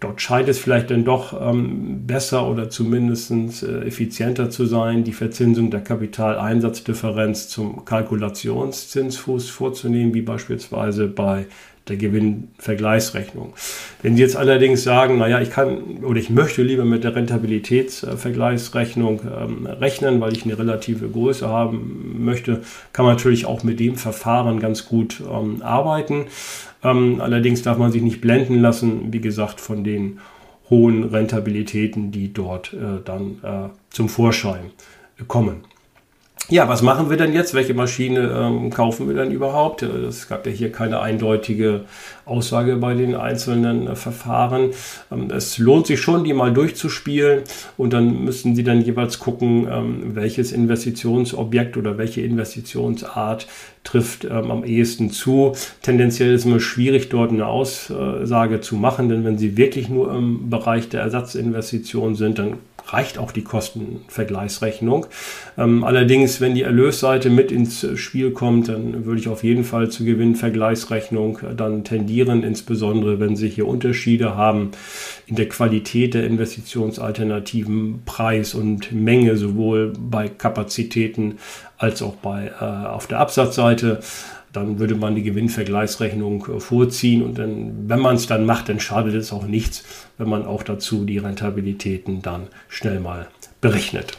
Dort 0.00 0.20
scheint 0.20 0.48
es 0.48 0.58
vielleicht 0.58 0.90
dann 0.90 1.04
doch 1.04 1.40
ähm, 1.40 2.06
besser 2.06 2.48
oder 2.48 2.70
zumindest 2.70 3.62
äh, 3.62 3.86
effizienter 3.86 4.50
zu 4.50 4.66
sein, 4.66 5.04
die 5.04 5.12
Verzinsung 5.12 5.70
der 5.70 5.80
Kapitaleinsatzdifferenz 5.80 7.48
zum 7.48 7.84
Kalkulationszinsfuß 7.84 9.48
vorzunehmen, 9.48 10.14
wie 10.14 10.22
beispielsweise 10.22 11.06
bei 11.06 11.46
der 11.88 11.96
Gewinnvergleichsrechnung. 11.96 13.54
Wenn 14.02 14.16
Sie 14.16 14.22
jetzt 14.22 14.36
allerdings 14.36 14.82
sagen, 14.82 15.18
naja, 15.18 15.40
ich 15.40 15.50
kann 15.50 16.02
oder 16.02 16.18
ich 16.18 16.30
möchte 16.30 16.62
lieber 16.62 16.84
mit 16.84 17.04
der 17.04 17.14
Rentabilitätsvergleichsrechnung 17.14 19.20
ähm, 19.24 19.66
rechnen, 19.66 20.20
weil 20.20 20.32
ich 20.32 20.44
eine 20.44 20.58
relative 20.58 21.08
Größe 21.08 21.48
haben 21.48 22.24
möchte, 22.24 22.62
kann 22.92 23.04
man 23.04 23.14
natürlich 23.14 23.46
auch 23.46 23.62
mit 23.62 23.78
dem 23.78 23.94
Verfahren 23.96 24.58
ganz 24.58 24.86
gut 24.86 25.20
ähm, 25.20 25.62
arbeiten. 25.62 26.26
Ähm, 26.86 27.20
allerdings 27.20 27.62
darf 27.62 27.78
man 27.78 27.90
sich 27.90 28.02
nicht 28.02 28.20
blenden 28.20 28.60
lassen, 28.60 29.12
wie 29.12 29.20
gesagt, 29.20 29.60
von 29.60 29.82
den 29.82 30.20
hohen 30.70 31.04
Rentabilitäten, 31.04 32.12
die 32.12 32.32
dort 32.32 32.72
äh, 32.72 33.02
dann 33.04 33.38
äh, 33.42 33.68
zum 33.90 34.08
Vorschein 34.08 34.70
kommen. 35.26 35.64
Ja, 36.48 36.68
was 36.68 36.80
machen 36.80 37.10
wir 37.10 37.16
denn 37.16 37.32
jetzt? 37.32 37.54
Welche 37.54 37.74
Maschine 37.74 38.30
ähm, 38.32 38.70
kaufen 38.70 39.08
wir 39.08 39.16
denn 39.16 39.32
überhaupt? 39.32 39.82
Äh, 39.82 39.86
es 39.86 40.28
gab 40.28 40.46
ja 40.46 40.52
hier 40.52 40.70
keine 40.70 41.00
eindeutige 41.00 41.86
Aussage 42.24 42.76
bei 42.76 42.94
den 42.94 43.16
einzelnen 43.16 43.88
äh, 43.88 43.96
Verfahren. 43.96 44.70
Ähm, 45.10 45.28
es 45.32 45.58
lohnt 45.58 45.88
sich 45.88 46.00
schon, 46.00 46.22
die 46.22 46.32
mal 46.34 46.52
durchzuspielen 46.52 47.42
und 47.76 47.92
dann 47.92 48.22
müssen 48.22 48.54
Sie 48.54 48.62
dann 48.62 48.80
jeweils 48.80 49.18
gucken, 49.18 49.66
ähm, 49.68 50.14
welches 50.14 50.52
Investitionsobjekt 50.52 51.76
oder 51.76 51.98
welche 51.98 52.20
Investitionsart 52.20 53.48
trifft 53.82 54.24
ähm, 54.24 54.52
am 54.52 54.64
ehesten 54.64 55.10
zu. 55.10 55.52
Tendenziell 55.82 56.32
ist 56.32 56.42
es 56.42 56.46
immer 56.46 56.60
schwierig, 56.60 57.08
dort 57.08 57.32
eine 57.32 57.46
Aussage 57.46 58.60
zu 58.60 58.76
machen, 58.76 59.08
denn 59.08 59.24
wenn 59.24 59.36
Sie 59.36 59.56
wirklich 59.56 59.88
nur 59.88 60.14
im 60.14 60.48
Bereich 60.48 60.88
der 60.90 61.00
Ersatzinvestitionen 61.00 62.14
sind, 62.14 62.38
dann 62.38 62.58
reicht 62.86 63.18
auch 63.18 63.32
die 63.32 63.42
Kostenvergleichsrechnung. 63.42 65.06
Ähm, 65.58 65.84
allerdings, 65.84 66.40
wenn 66.40 66.54
die 66.54 66.62
Erlösseite 66.62 67.30
mit 67.30 67.50
ins 67.50 67.86
Spiel 67.98 68.30
kommt, 68.30 68.68
dann 68.68 69.04
würde 69.04 69.20
ich 69.20 69.28
auf 69.28 69.42
jeden 69.42 69.64
Fall 69.64 69.90
zur 69.90 70.06
Gewinnvergleichsrechnung 70.06 71.38
äh, 71.38 71.54
dann 71.54 71.84
tendieren, 71.84 72.42
insbesondere 72.42 73.18
wenn 73.18 73.36
Sie 73.36 73.48
hier 73.48 73.66
Unterschiede 73.66 74.36
haben 74.36 74.70
in 75.26 75.34
der 75.34 75.48
Qualität 75.48 76.14
der 76.14 76.26
Investitionsalternativen, 76.26 78.02
Preis 78.04 78.54
und 78.54 78.92
Menge, 78.92 79.36
sowohl 79.36 79.92
bei 79.98 80.28
Kapazitäten 80.28 81.38
als 81.78 82.02
auch 82.02 82.14
bei, 82.14 82.52
äh, 82.60 82.64
auf 82.64 83.06
der 83.06 83.18
Absatzseite 83.18 84.00
dann 84.56 84.78
würde 84.78 84.94
man 84.94 85.14
die 85.14 85.22
Gewinnvergleichsrechnung 85.22 86.46
äh, 86.46 86.60
vorziehen 86.60 87.22
und 87.22 87.38
dann, 87.38 87.88
wenn 87.88 88.00
man 88.00 88.16
es 88.16 88.26
dann 88.26 88.46
macht, 88.46 88.68
dann 88.68 88.80
schadet 88.80 89.14
es 89.14 89.32
auch 89.32 89.46
nichts, 89.46 89.84
wenn 90.18 90.28
man 90.28 90.46
auch 90.46 90.62
dazu 90.62 91.04
die 91.04 91.18
Rentabilitäten 91.18 92.22
dann 92.22 92.48
schnell 92.68 93.00
mal 93.00 93.28
berechnet. 93.60 94.16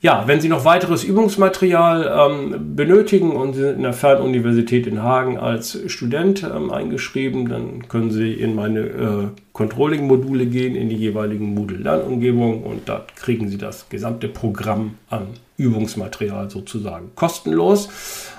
Ja, 0.00 0.28
wenn 0.28 0.40
Sie 0.40 0.48
noch 0.48 0.64
weiteres 0.64 1.02
Übungsmaterial 1.02 2.30
ähm, 2.30 2.76
benötigen 2.76 3.32
und 3.32 3.54
Sie 3.54 3.62
sind 3.62 3.78
in 3.78 3.82
der 3.82 3.92
Fernuniversität 3.92 4.86
in 4.86 5.02
Hagen 5.02 5.38
als 5.38 5.76
Student 5.90 6.44
ähm, 6.44 6.70
eingeschrieben, 6.70 7.48
dann 7.48 7.88
können 7.88 8.12
Sie 8.12 8.32
in 8.32 8.54
meine 8.54 8.80
äh, 8.80 9.26
Controlling-Module 9.54 10.46
gehen, 10.46 10.76
in 10.76 10.88
die 10.88 10.94
jeweiligen 10.94 11.52
Moodle-Lernumgebungen 11.52 12.62
und 12.62 12.88
da 12.88 13.06
kriegen 13.16 13.48
Sie 13.48 13.58
das 13.58 13.88
gesamte 13.88 14.28
Programm 14.28 14.94
an 15.10 15.30
Übungsmaterial 15.56 16.48
sozusagen 16.48 17.10
kostenlos. 17.16 17.88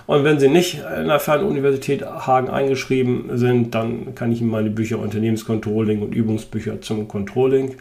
Und 0.08 0.24
wenn 0.24 0.40
Sie 0.40 0.48
nicht 0.48 0.80
in 0.98 1.10
der 1.10 1.20
Fernuniversität 1.20 2.06
Hagen 2.06 2.50
eingeschrieben 2.50 3.38
sind, 3.38 3.76
dann 3.76 4.16
kann 4.16 4.32
ich 4.32 4.40
Ihnen 4.40 4.50
meine 4.50 4.70
Bücher 4.70 4.98
Unternehmenscontrolling 5.00 6.04
und 6.04 6.16
Übungsbücher 6.16 6.80
zum 6.80 7.10
Controlling 7.10 7.76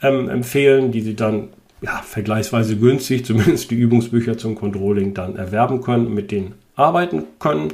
ähm, 0.00 0.30
empfehlen, 0.30 0.92
die 0.92 1.02
Sie 1.02 1.14
dann 1.14 1.48
ja, 1.80 2.02
vergleichsweise 2.02 2.76
günstig, 2.76 3.24
zumindest 3.24 3.70
die 3.70 3.76
Übungsbücher 3.76 4.36
zum 4.36 4.54
Controlling 4.54 5.14
dann 5.14 5.36
erwerben 5.36 5.80
können 5.80 6.12
mit 6.12 6.30
denen 6.30 6.54
arbeiten 6.74 7.24
können. 7.38 7.72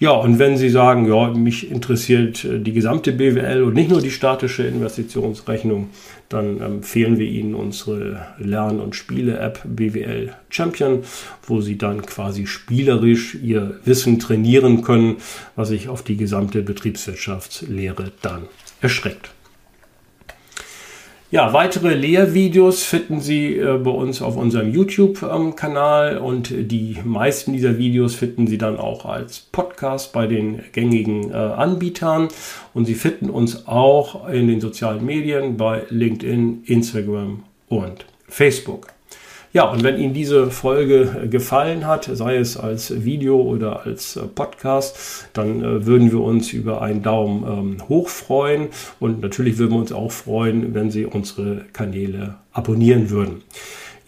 Ja, 0.00 0.10
und 0.10 0.38
wenn 0.38 0.56
Sie 0.56 0.70
sagen, 0.70 1.06
ja, 1.06 1.28
mich 1.30 1.70
interessiert 1.70 2.44
äh, 2.44 2.58
die 2.58 2.72
gesamte 2.72 3.12
BWL 3.12 3.62
und 3.62 3.74
nicht 3.74 3.90
nur 3.90 4.02
die 4.02 4.10
statische 4.10 4.64
Investitionsrechnung, 4.64 5.88
dann 6.28 6.60
empfehlen 6.60 7.18
wir 7.18 7.26
Ihnen 7.26 7.54
unsere 7.54 8.26
Lern- 8.38 8.80
und 8.80 8.96
Spiele-App 8.96 9.60
BWL 9.64 10.34
Champion, 10.50 11.04
wo 11.46 11.60
Sie 11.60 11.78
dann 11.78 12.02
quasi 12.02 12.46
spielerisch 12.46 13.36
Ihr 13.36 13.78
Wissen 13.84 14.18
trainieren 14.18 14.82
können, 14.82 15.16
was 15.54 15.68
sich 15.68 15.88
auf 15.88 16.02
die 16.02 16.16
gesamte 16.16 16.62
Betriebswirtschaftslehre 16.62 18.10
dann 18.20 18.42
erstreckt. 18.80 19.33
Ja, 21.34 21.52
weitere 21.52 21.94
Lehrvideos 21.94 22.84
finden 22.84 23.20
Sie 23.20 23.56
äh, 23.56 23.76
bei 23.78 23.90
uns 23.90 24.22
auf 24.22 24.36
unserem 24.36 24.72
YouTube-Kanal 24.72 26.18
und 26.18 26.54
die 26.56 26.98
meisten 27.02 27.52
dieser 27.52 27.76
Videos 27.76 28.14
finden 28.14 28.46
Sie 28.46 28.56
dann 28.56 28.78
auch 28.78 29.04
als 29.04 29.40
Podcast 29.40 30.12
bei 30.12 30.28
den 30.28 30.62
gängigen 30.70 31.32
äh, 31.32 31.34
Anbietern 31.34 32.28
und 32.72 32.84
Sie 32.84 32.94
finden 32.94 33.30
uns 33.30 33.66
auch 33.66 34.28
in 34.28 34.46
den 34.46 34.60
sozialen 34.60 35.04
Medien 35.04 35.56
bei 35.56 35.82
LinkedIn, 35.90 36.62
Instagram 36.66 37.42
und 37.68 38.06
Facebook. 38.28 38.93
Ja, 39.54 39.70
und 39.70 39.84
wenn 39.84 40.00
Ihnen 40.00 40.14
diese 40.14 40.50
Folge 40.50 41.28
gefallen 41.30 41.86
hat, 41.86 42.10
sei 42.12 42.38
es 42.38 42.56
als 42.56 43.04
Video 43.04 43.40
oder 43.40 43.86
als 43.86 44.18
Podcast, 44.34 45.28
dann 45.32 45.86
würden 45.86 46.10
wir 46.10 46.22
uns 46.22 46.52
über 46.52 46.82
einen 46.82 47.04
Daumen 47.04 47.44
ähm, 47.46 47.88
hoch 47.88 48.08
freuen 48.08 48.70
und 48.98 49.20
natürlich 49.20 49.56
würden 49.56 49.74
wir 49.74 49.78
uns 49.78 49.92
auch 49.92 50.10
freuen, 50.10 50.74
wenn 50.74 50.90
Sie 50.90 51.06
unsere 51.06 51.66
Kanäle 51.72 52.34
abonnieren 52.52 53.10
würden. 53.10 53.42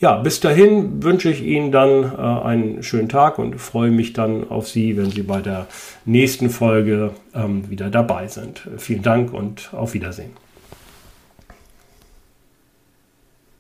Ja, 0.01 0.17
bis 0.17 0.41
dahin 0.41 1.05
wünsche 1.05 1.31
ich 1.31 1.45
Ihnen 1.45 1.71
dann 1.71 2.03
äh, 2.03 2.17
einen 2.17 2.83
schönen 2.83 3.09
Tag 3.09 3.39
und 3.39 3.61
freue 3.61 3.93
mich 3.93 4.15
dann 4.15 4.51
auf 4.51 4.67
Sie, 4.67 4.97
wenn 4.97 5.11
Sie 5.11 5.23
bei 5.23 5.43
der 5.43 5.69
nächsten 6.05 6.51
Folge 6.51 7.13
ähm, 7.37 7.71
wieder 7.71 7.89
dabei 7.89 8.27
sind. 8.27 8.67
Vielen 8.79 9.03
Dank 9.03 9.33
und 9.33 9.71
auf 9.73 9.95
Wiedersehen. 9.95 10.46